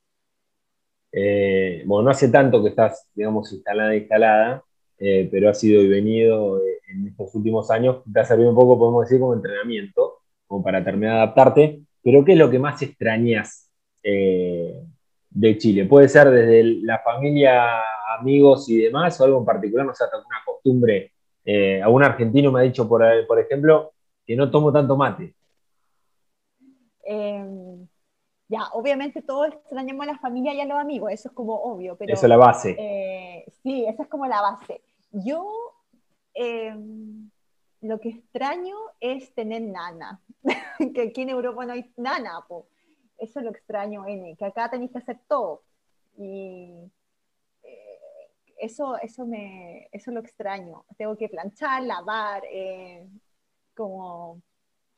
Eh, 1.11 1.83
bueno, 1.85 2.05
no 2.05 2.11
hace 2.11 2.29
tanto 2.29 2.61
que 2.61 2.69
estás, 2.69 3.07
digamos, 3.13 3.51
instalada, 3.53 3.95
instalada. 3.95 4.63
eh, 4.99 5.27
pero 5.31 5.49
ha 5.49 5.53
sido 5.53 5.81
y 5.81 5.87
venido 5.89 6.59
eh, 6.59 6.79
en 6.89 7.07
estos 7.07 7.33
últimos 7.35 7.71
años. 7.71 8.03
Te 8.11 8.19
ha 8.19 8.25
servido 8.25 8.49
un 8.49 8.55
poco, 8.55 8.77
podemos 8.77 9.05
decir, 9.05 9.19
como 9.19 9.33
entrenamiento, 9.33 10.20
como 10.51 10.63
para 10.63 10.83
terminar 10.83 11.13
de 11.13 11.21
adaptarte. 11.21 11.81
Pero 12.03 12.25
¿qué 12.25 12.33
es 12.33 12.37
lo 12.37 12.49
que 12.49 12.59
más 12.59 12.81
extrañas 12.81 13.71
de 14.03 15.57
Chile? 15.57 15.85
Puede 15.85 16.09
ser 16.09 16.29
desde 16.29 16.63
la 16.81 16.99
familia, 16.99 17.79
amigos 18.19 18.67
y 18.67 18.79
demás, 18.79 19.19
o 19.21 19.23
algo 19.23 19.39
en 19.39 19.45
particular, 19.45 19.85
no 19.85 19.93
sé, 19.93 20.03
alguna 20.03 20.41
costumbre. 20.45 21.13
algún 21.81 22.03
argentino 22.03 22.51
me 22.51 22.59
ha 22.59 22.63
dicho, 22.63 22.85
por, 22.89 23.01
por 23.27 23.39
ejemplo, 23.39 23.93
que 24.25 24.35
no 24.35 24.51
tomo 24.51 24.73
tanto 24.73 24.97
mate. 24.97 25.33
Em, 27.03 27.87
ya, 28.49 28.67
obviamente 28.73 29.21
todos 29.21 29.53
extrañamos 29.53 30.03
a 30.03 30.11
la 30.11 30.19
familia 30.19 30.53
y 30.53 30.59
a 30.59 30.65
los 30.65 30.77
amigos, 30.77 31.13
eso 31.13 31.29
es 31.29 31.33
como 31.33 31.55
obvio. 31.55 31.95
Pero, 31.95 32.13
eso 32.13 32.25
es 32.25 32.29
la 32.29 32.35
base. 32.35 32.75
Eh, 32.77 33.45
sí, 33.63 33.85
esa 33.87 34.03
es 34.03 34.09
como 34.09 34.27
la 34.27 34.41
base. 34.41 34.81
Yo 35.11 35.47
em, 36.33 37.29
lo 37.81 37.99
que 37.99 38.09
extraño 38.09 38.75
es 38.99 39.33
tener 39.33 39.61
nana, 39.61 40.21
que 40.93 41.01
aquí 41.01 41.21
en 41.21 41.29
Europa 41.29 41.65
no 41.65 41.73
hay 41.73 41.91
nana, 41.97 42.39
eso 43.17 43.39
es 43.39 43.45
lo 43.45 43.51
extraño, 43.51 44.05
N, 44.07 44.35
que 44.37 44.45
acá 44.45 44.69
tenéis 44.69 44.91
que 44.91 44.97
hacer 44.97 45.19
todo. 45.27 45.63
Y 46.17 46.91
eh, 47.63 47.99
eso, 48.59 48.97
eso, 48.97 49.25
me, 49.25 49.87
eso 49.91 50.11
lo 50.11 50.19
extraño. 50.19 50.85
Tengo 50.97 51.15
que 51.15 51.29
planchar, 51.29 51.83
lavar, 51.83 52.43
eh, 52.51 53.07
como 53.75 54.41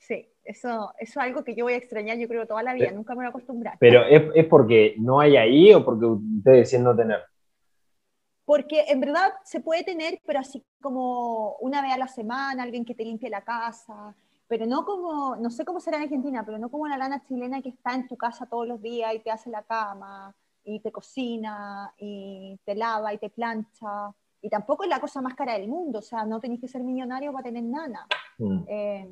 Sí, 0.03 0.27
eso, 0.43 0.91
eso, 0.99 1.17
es 1.17 1.17
algo 1.17 1.45
que 1.45 1.55
yo 1.55 1.63
voy 1.63 1.73
a 1.73 1.77
extrañar, 1.77 2.17
yo 2.17 2.27
creo, 2.27 2.45
toda 2.45 2.61
la 2.61 2.73
vida, 2.73 2.91
nunca 2.91 3.13
me 3.13 3.19
voy 3.19 3.27
a 3.27 3.29
acostumbrar. 3.29 3.77
¿Pero 3.79 4.03
es, 4.03 4.21
es 4.35 4.45
porque 4.47 4.95
no 4.97 5.21
hay 5.21 5.37
ahí 5.37 5.73
o 5.73 5.85
porque 5.85 6.05
ustedes 6.05 6.57
deciden 6.57 6.83
no 6.83 6.93
tener? 6.93 7.21
Porque 8.45 8.85
en 8.89 8.99
verdad 8.99 9.33
se 9.45 9.61
puede 9.61 9.83
tener, 9.83 10.19
pero 10.25 10.39
así 10.39 10.63
como 10.81 11.55
una 11.61 11.81
vez 11.81 11.93
a 11.93 11.97
la 11.97 12.07
semana, 12.07 12.63
alguien 12.63 12.85
que 12.85 12.95
te 12.95 13.05
limpie 13.05 13.29
la 13.29 13.43
casa, 13.43 14.15
pero 14.47 14.65
no 14.65 14.85
como, 14.85 15.35
no 15.37 15.49
sé 15.49 15.63
cómo 15.63 15.79
será 15.79 15.97
en 15.97 16.03
Argentina, 16.03 16.43
pero 16.45 16.57
no 16.57 16.69
como 16.69 16.87
la 16.87 16.97
lana 16.97 17.23
chilena 17.23 17.61
que 17.61 17.69
está 17.69 17.93
en 17.95 18.07
tu 18.07 18.17
casa 18.17 18.45
todos 18.45 18.67
los 18.67 18.81
días 18.81 19.13
y 19.15 19.19
te 19.19 19.31
hace 19.31 19.49
la 19.49 19.63
cama, 19.63 20.35
y 20.63 20.79
te 20.79 20.91
cocina, 20.91 21.93
y 21.97 22.59
te 22.65 22.75
lava, 22.75 23.13
y 23.13 23.17
te 23.17 23.29
plancha. 23.29 24.13
Y 24.41 24.49
tampoco 24.49 24.83
es 24.83 24.89
la 24.89 24.99
cosa 24.99 25.21
más 25.21 25.35
cara 25.35 25.53
del 25.53 25.69
mundo, 25.69 25.99
o 25.99 26.01
sea, 26.01 26.25
no 26.25 26.39
tenés 26.39 26.59
que 26.59 26.67
ser 26.67 26.83
millonario 26.83 27.31
para 27.31 27.43
tener 27.43 27.63
nana. 27.63 28.05
Mm. 28.37 28.63
Eh, 28.67 29.09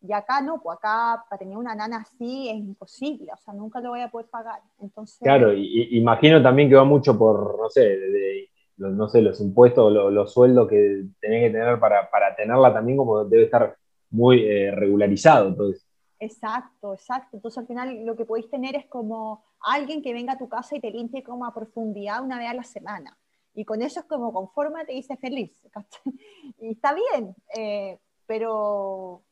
y 0.00 0.12
acá 0.12 0.40
no, 0.40 0.60
pues 0.62 0.78
acá 0.78 1.24
para 1.28 1.38
tener 1.38 1.56
una 1.56 1.74
nana 1.74 1.98
así 1.98 2.48
es 2.48 2.56
imposible, 2.56 3.32
o 3.32 3.36
sea, 3.36 3.54
nunca 3.54 3.80
lo 3.80 3.90
voy 3.90 4.00
a 4.00 4.10
poder 4.10 4.28
pagar. 4.28 4.60
Entonces, 4.80 5.18
claro, 5.20 5.52
y, 5.52 5.96
imagino 5.96 6.42
también 6.42 6.68
que 6.68 6.76
va 6.76 6.84
mucho 6.84 7.18
por, 7.18 7.58
no 7.58 7.68
sé, 7.70 7.80
de, 7.80 8.50
no 8.76 9.08
sé, 9.08 9.22
los 9.22 9.40
impuestos, 9.40 9.92
los, 9.92 10.12
los 10.12 10.32
sueldos 10.32 10.68
que 10.68 11.04
tenés 11.20 11.44
que 11.44 11.58
tener 11.58 11.80
para, 11.80 12.10
para, 12.10 12.34
tenerla 12.36 12.72
también 12.72 12.98
como 12.98 13.24
debe 13.24 13.44
estar 13.44 13.76
muy 14.10 14.44
eh, 14.44 14.70
regularizado. 14.70 15.48
Entonces. 15.48 15.86
Exacto, 16.18 16.94
exacto. 16.94 17.36
Entonces 17.36 17.58
al 17.58 17.66
final 17.66 18.04
lo 18.04 18.16
que 18.16 18.24
podéis 18.24 18.50
tener 18.50 18.76
es 18.76 18.86
como 18.86 19.44
alguien 19.60 20.02
que 20.02 20.12
venga 20.12 20.34
a 20.34 20.38
tu 20.38 20.48
casa 20.48 20.76
y 20.76 20.80
te 20.80 20.90
limpie 20.90 21.22
como 21.22 21.46
a 21.46 21.54
profundidad 21.54 22.22
una 22.22 22.38
vez 22.38 22.48
a 22.48 22.54
la 22.54 22.64
semana. 22.64 23.18
Y 23.54 23.64
con 23.64 23.80
eso 23.80 24.00
es 24.00 24.06
como 24.06 24.32
conforma, 24.32 24.84
te 24.84 24.92
dice 24.92 25.16
feliz. 25.16 25.66
Y 26.58 26.72
está 26.72 26.94
bien, 26.94 27.34
eh, 27.56 27.98
pero 28.26 29.22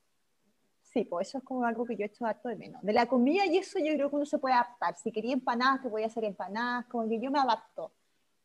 Sí, 0.94 1.04
pues 1.06 1.28
eso 1.28 1.38
es 1.38 1.44
como 1.44 1.64
algo 1.64 1.84
que 1.84 1.96
yo 1.96 2.04
he 2.04 2.06
hecho 2.06 2.24
harto 2.24 2.48
de 2.48 2.54
menos. 2.54 2.80
De 2.82 2.92
la 2.92 3.06
comida 3.06 3.44
y 3.46 3.58
eso 3.58 3.80
yo 3.80 3.92
creo 3.94 4.10
que 4.10 4.16
uno 4.16 4.26
se 4.26 4.38
puede 4.38 4.54
adaptar. 4.54 4.94
Si 4.94 5.10
quería 5.10 5.32
empanadas, 5.32 5.82
te 5.82 5.88
voy 5.88 6.04
a 6.04 6.06
hacer 6.06 6.22
empanadas, 6.22 6.86
como 6.86 7.08
que 7.08 7.20
yo 7.20 7.32
me 7.32 7.40
adapto. 7.40 7.90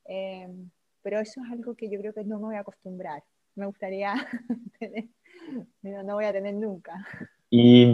Em, 0.05 0.71
pero 1.03 1.19
eso 1.19 1.41
es 1.45 1.51
algo 1.51 1.75
que 1.75 1.91
yo 1.91 1.99
creo 1.99 2.11
que 2.11 2.23
no 2.23 2.39
me 2.39 2.45
voy 2.45 2.55
a 2.55 2.61
acostumbrar. 2.61 3.23
Me 3.53 3.67
gustaría 3.67 4.15
tener, 4.79 5.05
pero 5.79 6.01
no 6.01 6.15
voy 6.15 6.25
a 6.25 6.33
tener 6.33 6.55
nunca. 6.55 6.93
Y, 7.51 7.85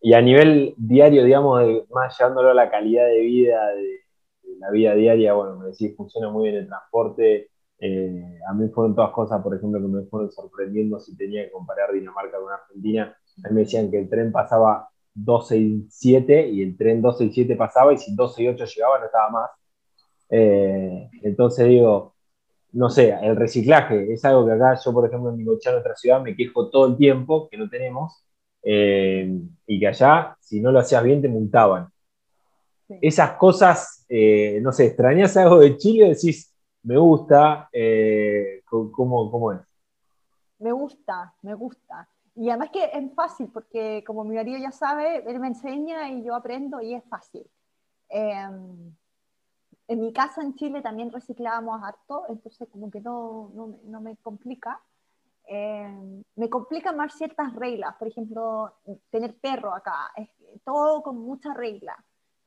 y, 0.00 0.14
a 0.14 0.20
nivel 0.20 0.74
diario, 0.76 1.22
digamos, 1.22 1.62
más 1.90 2.18
llevándolo 2.18 2.50
a 2.50 2.54
la 2.54 2.72
calidad 2.72 3.06
de 3.06 3.20
vida, 3.20 3.68
de, 3.68 4.00
la 4.58 4.70
vida 4.72 4.94
diaria, 4.96 5.32
bueno, 5.34 5.58
me 5.58 5.66
decís, 5.66 5.96
funciona 5.96 6.28
muy 6.28 6.48
bien 6.48 6.62
el 6.62 6.66
transporte. 6.66 7.50
Eh, 7.78 8.38
a 8.48 8.52
mí 8.52 8.68
fueron 8.70 8.96
todas 8.96 9.12
cosas, 9.12 9.40
por 9.42 9.54
ejemplo, 9.54 9.80
que 9.80 9.86
me 9.86 10.02
fueron 10.06 10.32
sorprendiendo 10.32 10.98
si 10.98 11.16
tenía 11.16 11.44
que 11.44 11.52
comparar 11.52 11.92
Dinamarca 11.92 12.40
con 12.40 12.52
Argentina 12.52 13.16
a 13.44 13.48
mí 13.48 13.54
me 13.54 13.60
decían 13.62 13.90
que 13.90 13.98
el 13.98 14.08
tren 14.08 14.32
pasaba 14.32 14.88
12 15.14 15.56
y 15.56 15.86
7 15.90 16.48
y 16.48 16.62
el 16.62 16.76
tren 16.76 17.02
12 17.02 17.24
y 17.24 17.32
7 17.32 17.56
pasaba 17.56 17.92
y 17.92 17.98
si 17.98 18.14
12 18.14 18.42
y 18.42 18.48
8 18.48 18.64
llegaba 18.64 18.98
no 18.98 19.06
estaba 19.06 19.30
más. 19.30 19.50
Eh, 20.30 21.10
entonces 21.22 21.68
digo, 21.68 22.14
no 22.72 22.88
sé, 22.88 23.14
el 23.22 23.36
reciclaje 23.36 24.12
es 24.12 24.24
algo 24.24 24.46
que 24.46 24.52
acá 24.52 24.78
yo, 24.82 24.92
por 24.92 25.06
ejemplo, 25.06 25.30
en 25.30 25.36
mi 25.36 25.42
en 25.42 25.74
otra 25.74 25.94
ciudad, 25.94 26.22
me 26.22 26.34
quejo 26.34 26.70
todo 26.70 26.86
el 26.86 26.96
tiempo 26.96 27.48
que 27.48 27.58
no 27.58 27.68
tenemos 27.68 28.24
eh, 28.62 29.30
y 29.66 29.80
que 29.80 29.86
allá, 29.86 30.36
si 30.40 30.60
no 30.60 30.72
lo 30.72 30.78
hacías 30.78 31.02
bien, 31.02 31.20
te 31.20 31.28
multaban. 31.28 31.88
Esas 33.00 33.32
cosas, 33.32 34.04
eh, 34.08 34.58
no 34.62 34.72
sé, 34.72 34.86
¿extrañas 34.86 35.36
algo 35.36 35.60
de 35.60 35.76
Chile? 35.76 36.10
Decís, 36.10 36.54
me 36.82 36.98
gusta, 36.98 37.70
¿cómo, 38.68 39.30
¿cómo 39.30 39.52
es? 39.52 39.60
Me 40.58 40.72
gusta, 40.72 41.34
me 41.42 41.54
gusta. 41.54 42.08
Y 42.34 42.48
además 42.48 42.70
que 42.70 42.84
es 42.84 43.14
fácil, 43.14 43.48
porque 43.52 44.02
como 44.06 44.24
mi 44.24 44.36
marido 44.36 44.58
ya 44.58 44.72
sabe, 44.72 45.22
él 45.30 45.38
me 45.38 45.48
enseña 45.48 46.08
y 46.08 46.24
yo 46.24 46.34
aprendo 46.34 46.80
y 46.80 46.94
es 46.94 47.04
fácil. 47.04 47.46
Em, 48.08 48.94
en 49.88 50.00
mi 50.00 50.12
casa 50.12 50.42
en 50.42 50.54
Chile 50.54 50.80
también 50.80 51.12
reciclábamos 51.12 51.82
harto, 51.82 52.24
entonces 52.28 52.68
como 52.70 52.90
que 52.90 53.00
no, 53.00 53.50
no, 53.54 53.78
no 53.84 54.00
me 54.00 54.16
complica. 54.16 54.80
Em, 55.44 56.22
me 56.36 56.48
complican 56.48 56.96
más 56.96 57.14
ciertas 57.14 57.54
reglas, 57.54 57.96
por 57.96 58.08
ejemplo, 58.08 58.72
tener 59.10 59.38
perro 59.38 59.74
acá, 59.74 60.10
todo 60.64 61.02
con 61.02 61.18
mucha 61.18 61.52
regla. 61.52 62.02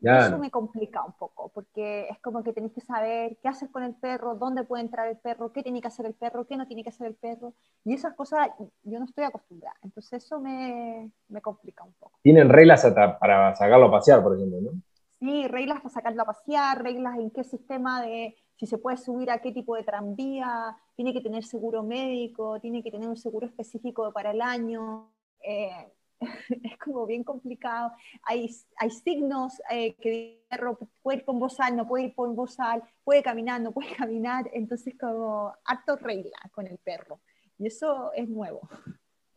Eso 0.06 0.38
me 0.38 0.52
complica 0.52 1.04
un 1.04 1.14
poco, 1.14 1.50
porque 1.50 2.08
es 2.10 2.20
como 2.20 2.44
que 2.44 2.54
tenéis 2.54 2.74
que 2.74 2.82
saber 2.82 3.38
qué 3.42 3.48
hacer 3.48 3.70
con 3.72 3.84
el 3.84 3.96
perro, 3.96 4.36
dónde 4.36 4.64
puede 4.64 4.84
entrar 4.84 5.08
el 5.08 5.18
perro, 5.18 5.52
qué 5.52 5.64
tiene 5.64 5.82
que 5.82 5.88
hacer 5.88 6.06
el 6.06 6.14
perro, 6.14 6.46
qué 6.46 6.58
no 6.58 6.68
tiene 6.68 6.84
que 6.84 6.90
hacer 6.90 7.08
el 7.08 7.16
perro. 7.16 7.54
Y 7.84 7.94
esas 7.94 8.14
cosas 8.14 8.50
yo 8.84 9.00
no 9.00 9.06
estoy 9.06 9.24
acostumbrada. 9.24 9.76
Entonces 9.82 10.24
eso 10.24 10.40
me, 10.40 11.12
me 11.28 11.42
complica 11.42 11.84
un 11.84 11.94
poco. 11.94 12.20
Tienen 12.22 12.50
reglas 12.50 12.86
para 13.20 13.56
sacarlo 13.56 13.88
a 13.88 13.92
pasear, 13.92 14.22
por 14.22 14.36
ejemplo, 14.36 14.62
¿no? 14.62 14.72
Sí, 15.20 15.48
reglas 15.48 15.80
para 15.80 15.90
sacarlo 15.90 16.22
a 16.24 16.26
pasear, 16.26 16.84
reglas 16.84 17.18
en 17.18 17.32
qué 17.32 17.44
sistema 17.44 18.02
de, 18.02 18.36
si 18.58 18.68
se 18.68 18.78
puede 18.78 18.98
subir 18.98 19.32
a 19.32 19.40
qué 19.40 19.52
tipo 19.52 19.76
de 19.76 19.84
tranvía, 19.84 20.78
tiene 20.96 21.14
que 21.14 21.22
tener 21.22 21.44
seguro 21.44 21.84
médico, 21.84 22.60
tiene 22.60 22.84
que 22.84 22.92
tener 22.92 23.08
un 23.08 23.18
seguro 23.18 23.48
específico 23.48 24.12
para 24.12 24.32
el 24.32 24.42
año. 24.42 25.10
Eh, 25.42 25.94
es 26.64 26.78
como 26.78 27.06
bien 27.06 27.24
complicado. 27.24 27.92
Hay, 28.24 28.50
hay 28.78 28.90
signos 28.90 29.62
eh, 29.70 29.96
que 29.96 30.10
el 30.10 30.48
perro 30.50 30.78
puede 31.02 31.20
ir 31.20 31.26
con 31.26 31.40
bozal, 31.40 31.76
no 31.76 31.88
puede 31.88 32.06
ir 32.06 32.16
con 32.16 32.36
bozal, 32.36 32.84
puede 33.04 33.24
caminar, 33.24 33.62
no 33.62 33.72
puede 33.72 33.90
caminar. 33.96 34.50
Entonces, 34.54 34.96
como 35.00 35.54
harto 35.66 35.96
regla 35.96 36.38
con 36.54 36.68
el 36.68 36.78
perro. 36.78 37.20
Y 37.58 37.68
eso 37.68 38.12
es 38.14 38.28
nuevo. 38.28 38.62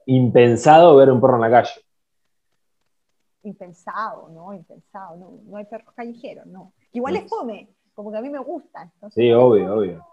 Impensado 0.07 0.97
ver 0.97 1.11
un 1.11 1.21
perro 1.21 1.37
en 1.37 1.43
la 1.43 1.51
calle. 1.51 1.81
Impensado, 3.43 4.29
¿no? 4.31 4.53
Impensado. 4.53 5.17
No, 5.17 5.41
no 5.45 5.57
hay 5.57 5.65
perros 5.67 5.95
callejeros, 5.95 6.47
no. 6.47 6.73
Igual 6.93 7.17
es 7.17 7.31
come, 7.31 7.69
como 7.95 8.11
que 8.11 8.19
a 8.19 8.23
mí 8.23 8.31
me 8.31 8.39
gusta. 8.39 8.91
sí, 9.11 9.33
obvio, 9.33 9.75
obvio. 9.75 10.07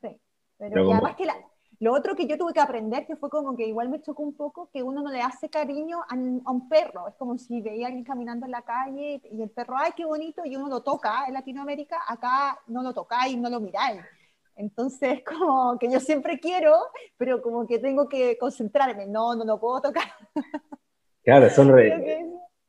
Sí. 0.00 0.20
Pero, 0.58 0.92
además 0.92 1.16
que 1.16 1.26
la, 1.26 1.34
lo 1.82 1.92
otro 1.92 2.14
que 2.14 2.28
yo 2.28 2.38
tuve 2.38 2.52
que 2.52 2.60
aprender, 2.60 3.06
que 3.06 3.16
fue 3.16 3.28
como 3.28 3.56
que 3.56 3.66
igual 3.66 3.88
me 3.88 4.00
chocó 4.00 4.22
un 4.22 4.36
poco, 4.36 4.70
que 4.72 4.84
uno 4.84 5.02
no 5.02 5.10
le 5.10 5.20
hace 5.20 5.48
cariño 5.48 5.98
a, 6.08 6.14
un 6.14 6.68
perro. 6.68 7.08
Es 7.08 7.16
como 7.16 7.36
si 7.36 7.60
veía 7.60 7.86
a 7.86 7.88
alguien 7.88 8.04
caminando 8.04 8.46
en 8.46 8.52
la 8.52 8.62
calle 8.62 9.20
y 9.28 9.42
el 9.42 9.50
perro, 9.50 9.74
ay, 9.76 9.90
qué 9.96 10.04
bonito, 10.04 10.42
y 10.44 10.54
uno 10.54 10.68
lo 10.68 10.84
toca 10.84 11.24
en 11.26 11.34
Latinoamérica, 11.34 11.98
acá 12.06 12.56
no 12.68 12.84
lo 12.84 12.94
tocáis, 12.94 13.36
no 13.36 13.50
lo 13.50 13.58
miráis. 13.58 14.00
Entonces, 14.54 15.24
como 15.26 15.76
que 15.76 15.90
yo 15.90 15.98
siempre 15.98 16.38
quiero, 16.38 16.72
pero 17.16 17.42
como 17.42 17.66
que 17.66 17.80
tengo 17.80 18.08
que 18.08 18.38
concentrarme, 18.38 19.06
no, 19.08 19.34
no 19.34 19.44
lo 19.44 19.58
puedo 19.58 19.80
tocar. 19.80 20.04
Claro, 21.24 21.48
son, 21.50 21.72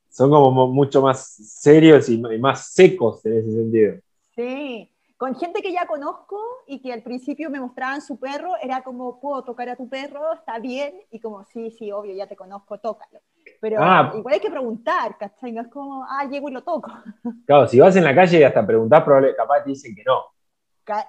son 0.10 0.30
como 0.30 0.67
mucho 0.67 1.02
más 1.02 1.26
serios 1.26 2.08
y 2.08 2.19
más 2.19 2.71
secos 2.71 3.26
en 3.26 3.39
ese 3.39 3.52
sentido. 3.52 3.95
Sí, 4.36 4.92
con 5.17 5.36
gente 5.36 5.62
que 5.62 5.71
ya 5.71 5.86
conozco 5.86 6.38
y 6.67 6.82
que 6.82 6.91
al 6.91 7.04
principio 7.04 7.49
me 7.49 7.60
mostraban 7.60 8.02
su 8.02 8.19
perro, 8.19 8.54
era 8.62 8.82
como, 8.82 9.19
¿puedo 9.19 9.43
tocar 9.43 9.69
a 9.69 9.76
tu 9.76 9.88
perro? 9.88 10.34
¿Está 10.34 10.60
bien? 10.60 10.93
Y 11.12 11.19
como, 11.19 11.45
sí, 11.45 11.71
sí, 11.71 11.91
obvio, 11.91 12.13
ya 12.13 12.28
te 12.28 12.36
conozco, 12.36 12.80
tócalo. 12.80 13.19
Pero 13.62 13.78
ah. 13.80 14.12
igual 14.15 14.34
hay 14.34 14.39
que 14.39 14.49
preguntar, 14.49 15.17
¿cachai? 15.17 15.52
No 15.52 15.62
es 15.62 15.67
como, 15.67 16.04
ah, 16.04 16.28
llego 16.30 16.49
y 16.49 16.54
lo 16.54 16.63
toco. 16.63 16.91
Claro, 17.45 17.67
si 17.67 17.80
vas 17.80 17.95
en 17.95 18.04
la 18.04 18.15
calle 18.15 18.39
y 18.39 18.43
hasta 18.43 18.65
preguntás, 18.65 19.04
probablemente 19.04 19.38
capaz 19.38 19.63
te 19.63 19.69
dicen 19.69 19.95
que 19.95 20.04
no. 20.04 20.21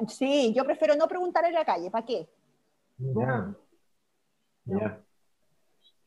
Sí, 0.09 0.53
yo 0.55 0.65
prefiero 0.65 0.95
no 0.95 1.09
preguntar 1.09 1.45
en 1.45 1.55
la 1.55 1.65
calle, 1.65 1.91
¿para 1.91 2.07
qué? 2.07 2.29
Ya. 2.99 3.55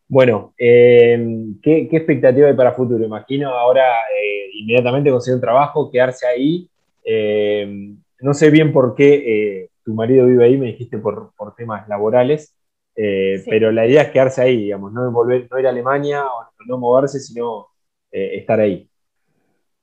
Bueno, 0.08 0.54
em, 0.58 1.60
¿qué, 1.62 1.90
expectativa 1.92 2.48
hay 2.48 2.56
para 2.56 2.72
futuro? 2.72 3.04
Imagino 3.04 3.50
ahora 3.50 3.84
eh, 4.16 4.50
inmediatamente 4.54 5.12
conseguir 5.12 5.36
un 5.36 5.42
trabajo, 5.42 5.92
quedarse 5.92 6.26
ahí 6.26 6.70
eh, 7.10 7.96
no 8.20 8.34
sé 8.34 8.50
bien 8.50 8.74
por 8.74 8.94
qué 8.94 9.14
eh, 9.62 9.72
tu 9.86 9.94
marido 9.94 10.26
vive 10.26 10.44
ahí, 10.44 10.58
me 10.58 10.66
dijiste 10.68 10.98
por, 10.98 11.32
temas 11.56 11.88
laborales, 11.88 12.54
eh, 12.98 13.42
pero 13.50 13.72
la 13.72 13.88
idea 13.88 14.02
es 14.02 14.12
quedarse 14.12 14.42
ahí, 14.42 14.58
digamos, 14.58 14.92
no, 14.92 15.10
volver, 15.10 15.48
no 15.50 15.58
ir 15.58 15.68
a 15.68 15.70
Alemania 15.70 16.26
o 16.26 16.50
no 16.68 16.78
moverse, 16.78 17.22
sino 17.22 17.68
estar 18.12 18.60
ahí. 18.60 18.90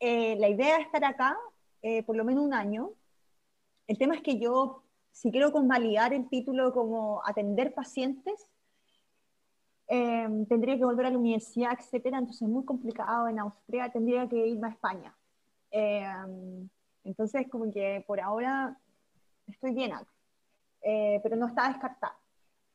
la 0.00 0.48
idea 0.48 0.78
es 0.78 0.86
estar 0.86 1.04
acá 1.04 1.36
por 2.06 2.16
lo 2.16 2.24
menos 2.24 2.44
un 2.44 2.52
año. 2.52 2.92
El 3.86 3.96
tema 3.96 4.14
es 4.14 4.22
que 4.22 4.38
yo, 4.38 4.82
si 5.12 5.30
quiero 5.30 5.52
convalidar 5.52 6.12
el 6.12 6.28
título 6.28 6.72
como 6.72 7.22
atender 7.24 7.72
pacientes, 7.72 8.48
tendría 9.86 10.76
que 10.76 10.84
volver 10.84 11.06
a 11.06 11.10
la 11.10 11.18
universidad, 11.18 11.72
etcétera, 11.78 12.18
entonces 12.18 12.42
es 12.42 12.48
muy 12.48 12.64
complicado 12.66 13.28
en 13.28 13.38
Austria, 13.38 13.90
tendría 13.90 14.28
que 14.28 14.46
irme 14.46 14.68
a 14.68 14.70
España. 14.72 15.16
Entonces, 17.04 17.46
como 17.50 17.70
que 17.70 18.04
por 18.06 18.20
ahora 18.20 18.78
estoy 19.46 19.74
bien 19.74 19.92
acá, 19.92 20.12
eh, 20.82 21.20
pero 21.22 21.36
no 21.36 21.46
está 21.46 21.68
descartada. 21.68 22.18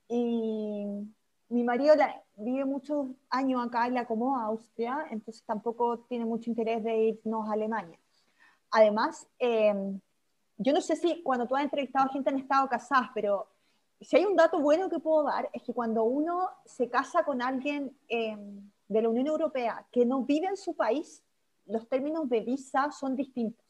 Y 0.07 0.85
mi 1.49 1.63
marido 1.63 1.95
vive 2.35 2.65
muchos 2.65 3.07
años 3.29 3.65
acá 3.65 3.87
y 3.87 3.91
la 3.91 4.01
acomoda 4.01 4.43
a 4.43 4.45
Austria, 4.45 5.05
entonces 5.09 5.43
tampoco 5.43 5.99
tiene 6.01 6.25
mucho 6.25 6.49
interés 6.49 6.83
de 6.83 6.97
irnos 6.97 7.49
a 7.49 7.53
Alemania. 7.53 7.99
Además, 8.71 9.27
eh, 9.39 9.73
yo 10.57 10.73
no 10.73 10.81
sé 10.81 10.95
si 10.95 11.23
cuando 11.23 11.47
tú 11.47 11.55
has 11.55 11.63
entrevistado 11.63 12.09
gente 12.09 12.29
han 12.29 12.37
estado 12.37 12.67
casadas, 12.67 13.09
pero 13.13 13.47
si 14.01 14.15
hay 14.15 14.25
un 14.25 14.35
dato 14.35 14.59
bueno 14.59 14.89
que 14.89 14.99
puedo 14.99 15.23
dar 15.23 15.49
es 15.53 15.63
que 15.63 15.73
cuando 15.73 16.03
uno 16.03 16.49
se 16.65 16.89
casa 16.89 17.23
con 17.23 17.41
alguien 17.41 17.97
eh, 18.07 18.37
de 18.87 19.01
la 19.01 19.09
Unión 19.09 19.27
Europea 19.27 19.85
que 19.91 20.05
no 20.05 20.23
vive 20.23 20.47
en 20.47 20.57
su 20.57 20.75
país, 20.75 21.23
los 21.65 21.87
términos 21.87 22.29
de 22.29 22.41
visa 22.41 22.91
son 22.91 23.15
distintos. 23.15 23.68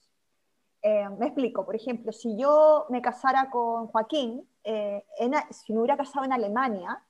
Eh, 0.82 1.10
me 1.18 1.28
explico, 1.28 1.66
por 1.66 1.76
ejemplo, 1.76 2.12
si 2.12 2.38
yo 2.38 2.86
me 2.90 3.02
casara 3.02 3.50
con 3.50 3.88
Joaquín, 3.88 4.48
eh, 4.64 5.06
si 5.52 5.74
me 5.74 5.80
hubiera 5.80 5.98
casado 5.98 6.26
en 6.26 6.34
Alemania, 6.34 7.04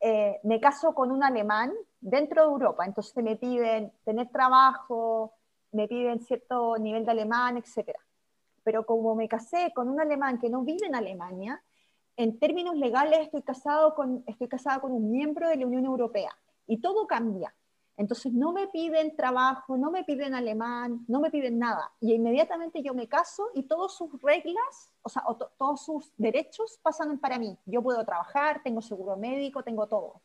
eh, 0.00 0.40
me 0.44 0.60
caso 0.60 0.94
con 0.94 1.10
un 1.10 1.22
alemán 1.22 1.72
dentro 2.00 2.42
de 2.42 2.50
Europa, 2.50 2.86
entonces 2.86 3.22
me 3.22 3.36
piden 3.36 3.92
tener 4.04 4.30
trabajo, 4.30 5.34
me 5.72 5.86
piden 5.86 6.20
cierto 6.20 6.78
nivel 6.78 7.04
de 7.04 7.10
alemán, 7.10 7.58
etc. 7.58 7.90
Pero 8.62 8.86
como 8.86 9.14
me 9.14 9.28
casé 9.28 9.72
con 9.74 9.90
un 9.90 10.00
alemán 10.00 10.38
que 10.38 10.48
no 10.48 10.62
vive 10.62 10.86
en 10.86 10.94
Alemania, 10.94 11.62
en 12.16 12.38
términos 12.38 12.76
legales 12.76 13.20
estoy 13.20 13.42
casado 13.42 13.94
con, 13.94 14.24
estoy 14.26 14.48
casada 14.48 14.80
con 14.80 14.92
un 14.92 15.10
miembro 15.10 15.48
de 15.48 15.56
la 15.56 15.66
Unión 15.66 15.84
Europea 15.84 16.30
y 16.66 16.80
todo 16.80 17.06
cambia. 17.06 17.54
Entonces 18.00 18.32
no 18.32 18.54
me 18.54 18.66
piden 18.68 19.14
trabajo, 19.14 19.76
no 19.76 19.90
me 19.90 20.04
piden 20.04 20.34
alemán, 20.34 21.04
no 21.06 21.20
me 21.20 21.30
piden 21.30 21.58
nada. 21.58 21.92
Y 22.00 22.14
inmediatamente 22.14 22.82
yo 22.82 22.94
me 22.94 23.08
caso 23.08 23.50
y 23.54 23.64
todas 23.64 23.94
sus 23.94 24.10
reglas, 24.22 24.90
o 25.02 25.10
sea, 25.10 25.22
todos 25.58 25.84
sus 25.84 26.10
derechos 26.16 26.80
pasan 26.82 27.18
para 27.18 27.38
mí. 27.38 27.58
Yo 27.66 27.82
puedo 27.82 28.02
trabajar, 28.06 28.62
tengo 28.64 28.80
seguro 28.80 29.18
médico, 29.18 29.62
tengo 29.62 29.86
todo, 29.86 30.22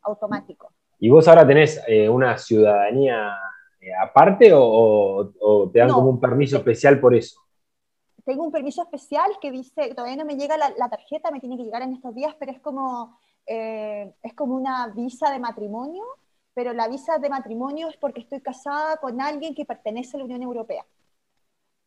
automático. 0.00 0.72
¿Y 0.98 1.10
vos 1.10 1.28
ahora 1.28 1.46
tenés 1.46 1.78
eh, 1.86 2.08
una 2.08 2.38
ciudadanía 2.38 3.36
eh, 3.78 3.90
aparte 3.94 4.50
o, 4.54 5.30
te 5.70 5.80
dan 5.80 5.90
como 5.90 6.08
un 6.08 6.20
permiso 6.20 6.56
especial 6.56 6.98
por 6.98 7.14
eso? 7.14 7.38
Tengo 8.24 8.42
un 8.42 8.52
permiso 8.52 8.80
especial 8.80 9.32
que 9.38 9.52
dice, 9.52 9.94
todavía 9.94 10.16
no 10.16 10.24
me 10.24 10.36
llega 10.36 10.56
la, 10.56 10.88
tarjeta, 10.88 11.30
me 11.30 11.40
tiene 11.40 11.58
que 11.58 11.64
llegar 11.64 11.82
en 11.82 11.92
estos 11.92 12.14
días, 12.14 12.34
pero 12.40 12.52
es 12.52 12.60
como, 12.60 13.18
eh, 13.44 14.14
es 14.22 14.32
como 14.32 14.54
una 14.54 14.86
visa 14.96 15.30
de 15.30 15.38
matrimonio 15.38 16.04
pero 16.58 16.72
la 16.72 16.88
visa 16.88 17.18
de 17.18 17.28
matrimonio 17.28 17.88
es 17.88 17.96
porque 17.98 18.22
estoy 18.22 18.40
casada 18.40 18.96
con 18.96 19.20
alguien 19.20 19.54
que 19.54 19.64
pertenece 19.64 20.16
a 20.16 20.18
la 20.18 20.24
Unión 20.24 20.42
Europea. 20.42 20.84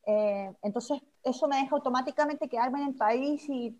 Eh, 0.07 0.49
entonces, 0.61 1.01
eso 1.25 1.45
me 1.49 1.57
deja 1.57 1.75
automáticamente 1.75 2.47
quedarme 2.47 2.81
en 2.81 2.87
el 2.87 2.95
país 2.95 3.49
y, 3.49 3.77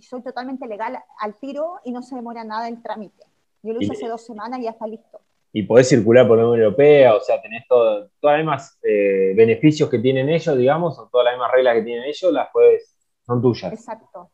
soy 0.00 0.22
totalmente 0.24 0.66
legal 0.66 0.98
al 1.20 1.38
tiro 1.38 1.76
y 1.84 1.92
no 1.92 2.02
se 2.02 2.16
demora 2.16 2.42
nada 2.42 2.66
el 2.66 2.82
trámite. 2.82 3.24
Yo 3.62 3.72
lo 3.72 3.80
hice 3.80 3.92
hace 3.92 4.08
dos 4.08 4.26
semanas 4.26 4.58
y 4.58 4.64
ya 4.64 4.70
está 4.70 4.88
listo. 4.88 5.20
Y 5.52 5.62
podés 5.62 5.88
circular 5.88 6.26
por 6.26 6.38
la 6.38 6.44
Unión 6.44 6.64
Europea, 6.64 7.14
o 7.14 7.20
sea, 7.20 7.40
tenés 7.40 7.62
todo, 7.68 8.10
todas 8.18 8.38
las 8.38 8.38
mismas 8.38 8.78
eh, 8.82 9.32
beneficios 9.36 9.88
que 9.88 10.00
tienen 10.00 10.28
ellos, 10.28 10.58
digamos, 10.58 10.98
o 10.98 11.06
todas 11.06 11.26
las 11.26 11.34
mismas 11.34 11.52
reglas 11.52 11.76
que 11.76 11.82
tienen 11.82 12.02
ellos, 12.02 12.32
las 12.32 12.48
puedes, 12.52 12.98
son 13.24 13.40
tuyas. 13.40 13.72
Exacto, 13.72 14.32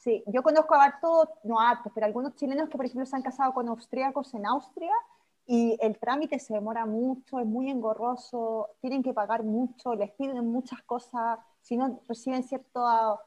sí. 0.00 0.24
Yo 0.26 0.42
conozco 0.42 0.74
a 0.74 0.84
hartos, 0.84 1.28
no 1.44 1.60
hartos, 1.60 1.92
pero 1.94 2.06
algunos 2.06 2.34
chilenos 2.34 2.68
que, 2.68 2.76
por 2.76 2.86
ejemplo, 2.86 3.06
se 3.06 3.14
han 3.14 3.22
casado 3.22 3.52
con 3.52 3.68
austríacos 3.68 4.34
en 4.34 4.46
Austria 4.46 4.92
y 5.46 5.76
el 5.80 5.98
trámite 5.98 6.38
se 6.38 6.54
demora 6.54 6.86
mucho, 6.86 7.38
es 7.38 7.46
muy 7.46 7.70
engorroso, 7.70 8.70
tienen 8.80 9.02
que 9.02 9.12
pagar 9.12 9.42
mucho, 9.42 9.94
les 9.94 10.10
piden 10.12 10.46
muchas 10.50 10.82
cosas, 10.82 11.38
si 11.60 11.76
no 11.76 12.00
reciben 12.08 12.42
cierto 12.42 12.82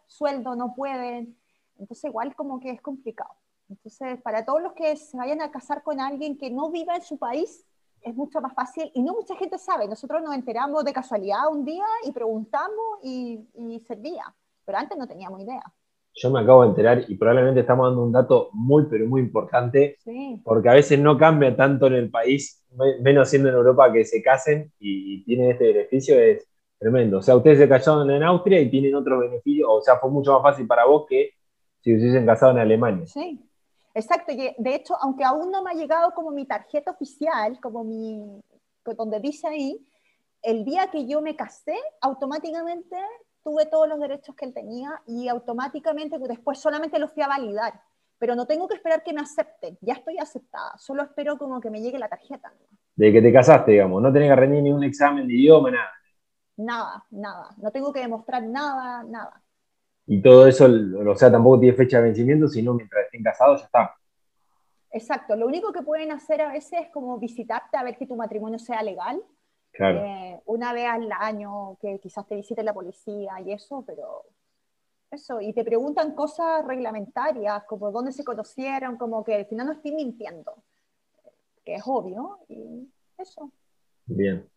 sueldo 0.07 0.55
no 0.55 0.73
pueden, 0.73 1.37
entonces 1.77 2.05
igual 2.05 2.35
como 2.35 2.59
que 2.59 2.71
es 2.71 2.81
complicado. 2.81 3.35
Entonces, 3.69 4.21
para 4.21 4.45
todos 4.45 4.61
los 4.61 4.73
que 4.73 4.95
se 4.97 5.17
vayan 5.17 5.41
a 5.41 5.51
casar 5.51 5.83
con 5.83 5.99
alguien 5.99 6.37
que 6.37 6.49
no 6.49 6.69
viva 6.69 6.95
en 6.95 7.01
su 7.01 7.17
país, 7.17 7.65
es 8.01 8.15
mucho 8.15 8.41
más 8.41 8.53
fácil 8.53 8.91
y 8.93 9.01
no 9.01 9.13
mucha 9.13 9.35
gente 9.35 9.57
sabe. 9.57 9.87
Nosotros 9.87 10.21
nos 10.21 10.35
enteramos 10.35 10.83
de 10.83 10.93
casualidad 10.93 11.47
un 11.49 11.63
día 11.63 11.85
y 12.03 12.11
preguntamos 12.11 12.99
y, 13.01 13.47
y 13.53 13.79
servía, 13.81 14.33
pero 14.65 14.77
antes 14.77 14.97
no 14.97 15.07
teníamos 15.07 15.41
idea 15.41 15.63
yo 16.15 16.29
me 16.29 16.41
acabo 16.41 16.63
de 16.63 16.69
enterar 16.69 17.05
y 17.07 17.15
probablemente 17.15 17.61
estamos 17.61 17.87
dando 17.87 18.03
un 18.03 18.11
dato 18.11 18.49
muy, 18.53 18.85
pero 18.89 19.07
muy 19.07 19.21
importante, 19.21 19.97
porque 20.43 20.69
a 20.69 20.73
veces 20.73 20.99
no 20.99 21.17
cambia 21.17 21.55
tanto 21.55 21.87
en 21.87 21.93
el 21.93 22.09
país, 22.11 22.63
menos 23.01 23.29
siendo 23.29 23.49
en 23.49 23.55
Europa, 23.55 23.91
que 23.91 24.05
se 24.05 24.21
casen 24.21 24.71
y, 24.79 25.23
tienen 25.23 25.51
este 25.51 25.73
beneficio, 25.73 26.19
es 26.19 26.47
tremendo. 26.77 27.17
O 27.17 27.21
sea, 27.21 27.35
ustedes 27.35 27.57
se 27.57 27.67
casaron 27.67 28.09
en 28.11 28.23
Austria 28.23 28.59
y 28.59 28.69
tienen 28.69 28.93
otro 28.95 29.19
beneficio, 29.19 29.71
o 29.71 29.81
sea, 29.81 29.97
fue 29.97 30.11
mucho 30.11 30.33
más 30.33 30.43
fácil 30.43 30.67
para 30.67 30.85
vos 30.85 31.05
que 31.07 31.31
si 31.81 31.93
hubiesen 31.93 32.25
casado 32.25 32.51
en 32.51 32.59
Alemania. 32.59 33.05
Sí, 33.07 33.39
exacto. 33.95 34.33
De 34.35 34.75
hecho, 34.75 34.95
aunque 35.01 35.23
aún 35.23 35.51
no 35.51 35.63
me 35.63 35.71
ha 35.71 35.73
llegado 35.73 36.11
como 36.13 36.31
mi 36.31 36.45
tarjeta 36.45 36.91
oficial, 36.91 37.59
como 37.59 37.83
mi, 37.83 38.39
donde 38.97 39.19
dice 39.19 39.47
ahí, 39.47 39.85
el 40.43 40.63
día 40.63 40.87
que 40.91 41.07
yo 41.07 41.21
me 41.21 41.35
casé, 41.35 41.75
automáticamente 42.01 42.97
tuve 43.43 43.65
todos 43.65 43.87
los 43.87 43.99
derechos 43.99 44.35
que 44.35 44.45
él 44.45 44.53
tenía 44.53 45.01
y 45.05 45.27
automáticamente 45.27 46.17
después 46.19 46.59
solamente 46.59 46.99
los 46.99 47.11
fui 47.11 47.23
a 47.23 47.27
validar. 47.27 47.81
Pero 48.17 48.35
no 48.35 48.45
tengo 48.45 48.67
que 48.67 48.75
esperar 48.75 49.03
que 49.03 49.13
me 49.13 49.21
acepten, 49.21 49.77
ya 49.81 49.93
estoy 49.93 50.17
aceptada, 50.17 50.77
solo 50.77 51.03
espero 51.03 51.37
como 51.37 51.59
que 51.59 51.69
me 51.69 51.81
llegue 51.81 51.99
la 51.99 52.07
tarjeta. 52.07 52.53
De 52.95 53.11
que 53.11 53.21
te 53.21 53.33
casaste, 53.33 53.71
digamos, 53.71 54.01
no 54.01 54.13
tenés 54.13 54.29
que 54.29 54.35
rendir 54.35 54.63
ningún 54.63 54.83
examen 54.83 55.27
de 55.27 55.33
idioma, 55.33 55.71
nada. 55.71 55.91
Nada, 56.55 57.05
nada, 57.09 57.49
no 57.57 57.71
tengo 57.71 57.91
que 57.91 57.99
demostrar 57.99 58.43
nada, 58.43 59.03
nada. 59.03 59.43
Y 60.05 60.21
todo 60.21 60.47
eso, 60.47 60.65
o 60.65 61.15
sea, 61.15 61.31
tampoco 61.31 61.59
tiene 61.59 61.75
fecha 61.75 61.97
de 61.97 62.03
vencimiento, 62.03 62.47
sino 62.47 62.73
mientras 62.73 63.05
estén 63.05 63.23
casados 63.23 63.61
ya 63.61 63.65
está. 63.65 63.95
Exacto, 64.91 65.35
lo 65.35 65.47
único 65.47 65.73
que 65.73 65.81
pueden 65.81 66.11
hacer 66.11 66.41
a 66.41 66.51
veces 66.51 66.81
es 66.81 66.89
como 66.91 67.17
visitarte 67.17 67.75
a 67.77 67.83
ver 67.83 67.97
que 67.97 68.05
tu 68.05 68.15
matrimonio 68.15 68.59
sea 68.59 68.83
legal, 68.83 69.21
eh, 69.79 70.41
una 70.45 70.73
vez 70.73 70.85
al 70.87 71.11
año 71.11 71.77
que 71.79 71.99
quizás 71.99 72.27
te 72.27 72.35
visite 72.35 72.63
la 72.63 72.73
policía 72.73 73.39
y 73.41 73.51
eso, 73.51 73.83
pero 73.85 74.25
eso, 75.11 75.41
y 75.41 75.53
te 75.53 75.63
preguntan 75.63 76.15
cosas 76.15 76.65
reglamentarias, 76.65 77.63
como 77.65 77.91
dónde 77.91 78.11
se 78.11 78.23
conocieron, 78.23 78.97
como 78.97 79.23
que 79.23 79.35
al 79.35 79.45
final 79.45 79.67
no 79.67 79.73
estoy 79.73 79.91
mintiendo, 79.93 80.55
que 81.63 81.75
es 81.75 81.83
obvio, 81.85 82.39
y 82.47 82.89
eso. 83.17 83.51
Bien. 84.05 84.47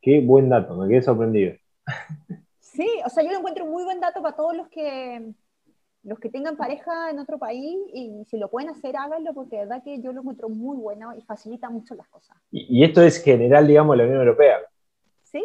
Qué 0.00 0.20
buen 0.20 0.48
dato, 0.48 0.74
me 0.74 0.88
quedé 0.88 1.02
sorprendido. 1.02 1.54
Sí, 2.58 2.88
o 3.04 3.10
sea, 3.10 3.22
yo 3.22 3.30
lo 3.30 3.38
encuentro 3.38 3.66
muy 3.66 3.84
buen 3.84 4.00
dato 4.00 4.22
para 4.22 4.36
todos 4.36 4.56
los 4.56 4.68
que 4.68 5.34
los 6.02 6.18
que 6.18 6.30
tengan 6.30 6.56
pareja 6.56 7.10
en 7.10 7.18
otro 7.18 7.38
país 7.38 7.78
y 7.92 8.24
si 8.26 8.38
lo 8.38 8.48
pueden 8.48 8.70
hacer, 8.70 8.96
háganlo 8.96 9.34
porque 9.34 9.56
de 9.56 9.62
verdad 9.62 9.82
que 9.84 10.00
yo 10.00 10.12
lo 10.12 10.20
encuentro 10.20 10.48
muy 10.48 10.76
bueno 10.76 11.14
y 11.16 11.22
facilita 11.22 11.68
mucho 11.68 11.94
las 11.94 12.08
cosas. 12.08 12.36
Y, 12.50 12.82
esto 12.84 13.02
es 13.02 13.22
general, 13.22 13.66
digamos, 13.66 13.96
la 13.96 14.04
Unión 14.04 14.20
Europea. 14.20 14.58
Sí. 15.22 15.44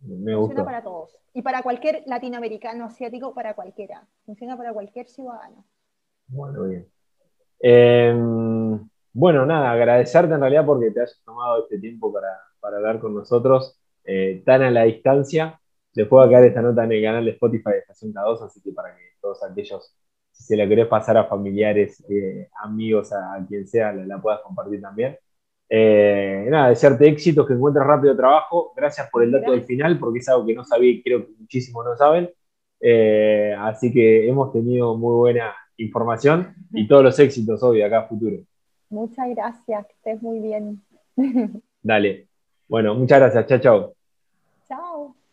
Me 0.00 0.34
gusta. 0.34 0.54
Funciona 0.54 0.64
para 0.64 0.82
todos. 0.82 1.16
Y 1.34 1.42
para 1.42 1.62
cualquier 1.62 2.02
latinoamericano, 2.06 2.86
asiático, 2.86 3.32
para 3.32 3.54
cualquiera. 3.54 4.06
Funciona 4.26 4.56
para 4.56 4.72
cualquier 4.72 5.06
ciudadano. 5.06 5.64
Bueno, 6.26 6.64
bien. 6.64 6.88
Em, 7.60 8.88
bueno, 9.12 9.46
nada, 9.46 9.70
agradecerte 9.70 10.34
en 10.34 10.40
realidad 10.40 10.66
porque 10.66 10.90
te 10.90 11.00
hayas 11.00 11.22
tomado 11.24 11.62
este 11.62 11.78
tiempo 11.78 12.12
para, 12.12 12.28
hablar 12.60 12.98
con 12.98 13.14
nosotros 13.14 13.80
eh, 14.04 14.42
tan 14.44 14.62
a 14.62 14.70
la 14.70 14.82
distancia. 14.82 15.60
Después 15.94 16.22
va 16.22 16.26
a 16.26 16.28
quedar 16.28 16.44
esta 16.44 16.62
nota 16.62 16.84
en 16.84 16.92
el 16.92 17.02
canal 17.02 17.24
de 17.24 17.32
Spotify 17.32 17.70
de 17.70 17.78
Estación 17.78 18.12
K2, 18.12 18.44
así 18.44 18.60
que 18.62 18.72
para 18.72 18.96
que 18.96 19.11
todos 19.22 19.42
aquellos, 19.42 19.94
si 20.30 20.44
se 20.44 20.56
la 20.56 20.68
querés 20.68 20.86
pasar 20.88 21.16
a 21.16 21.24
familiares, 21.24 22.04
eh, 22.10 22.48
amigos, 22.62 23.12
a, 23.12 23.42
quien 23.48 23.66
sea, 23.66 23.92
la, 23.92 24.20
puedas 24.20 24.40
compartir 24.40 24.82
también. 24.82 25.16
Eh, 25.68 26.46
nada, 26.50 26.68
desearte 26.68 27.08
éxitos, 27.08 27.46
que 27.46 27.54
encuentres 27.54 27.86
rápido 27.86 28.14
trabajo. 28.14 28.74
Gracias 28.76 29.08
por 29.10 29.22
el 29.22 29.30
dato 29.30 29.52
del 29.52 29.62
final, 29.62 29.98
porque 29.98 30.18
es 30.18 30.28
algo 30.28 30.44
que 30.44 30.54
no 30.54 30.64
sabía 30.64 30.90
y 30.90 31.02
creo 31.02 31.24
que 31.24 31.32
muchísimos 31.38 31.84
no 31.84 31.96
saben. 31.96 32.30
Eh, 32.80 33.54
así 33.58 33.92
que 33.92 34.28
hemos 34.28 34.52
tenido 34.52 34.96
muy 34.96 35.14
buena 35.14 35.54
información 35.76 36.54
y 36.72 36.86
todos 36.88 37.04
los 37.04 37.18
éxitos 37.18 37.62
hoy 37.62 37.80
acá 37.80 38.00
a 38.00 38.08
futuro. 38.08 38.36
Muchas 38.90 39.30
gracias, 39.30 39.86
que 39.86 39.92
estés 39.92 40.22
muy 40.22 40.40
bien. 40.40 40.82
Dale. 41.82 42.28
Bueno, 42.68 42.94
muchas 42.94 43.20
gracias. 43.20 43.46
Chao, 43.46 43.58
chao. 43.58 44.01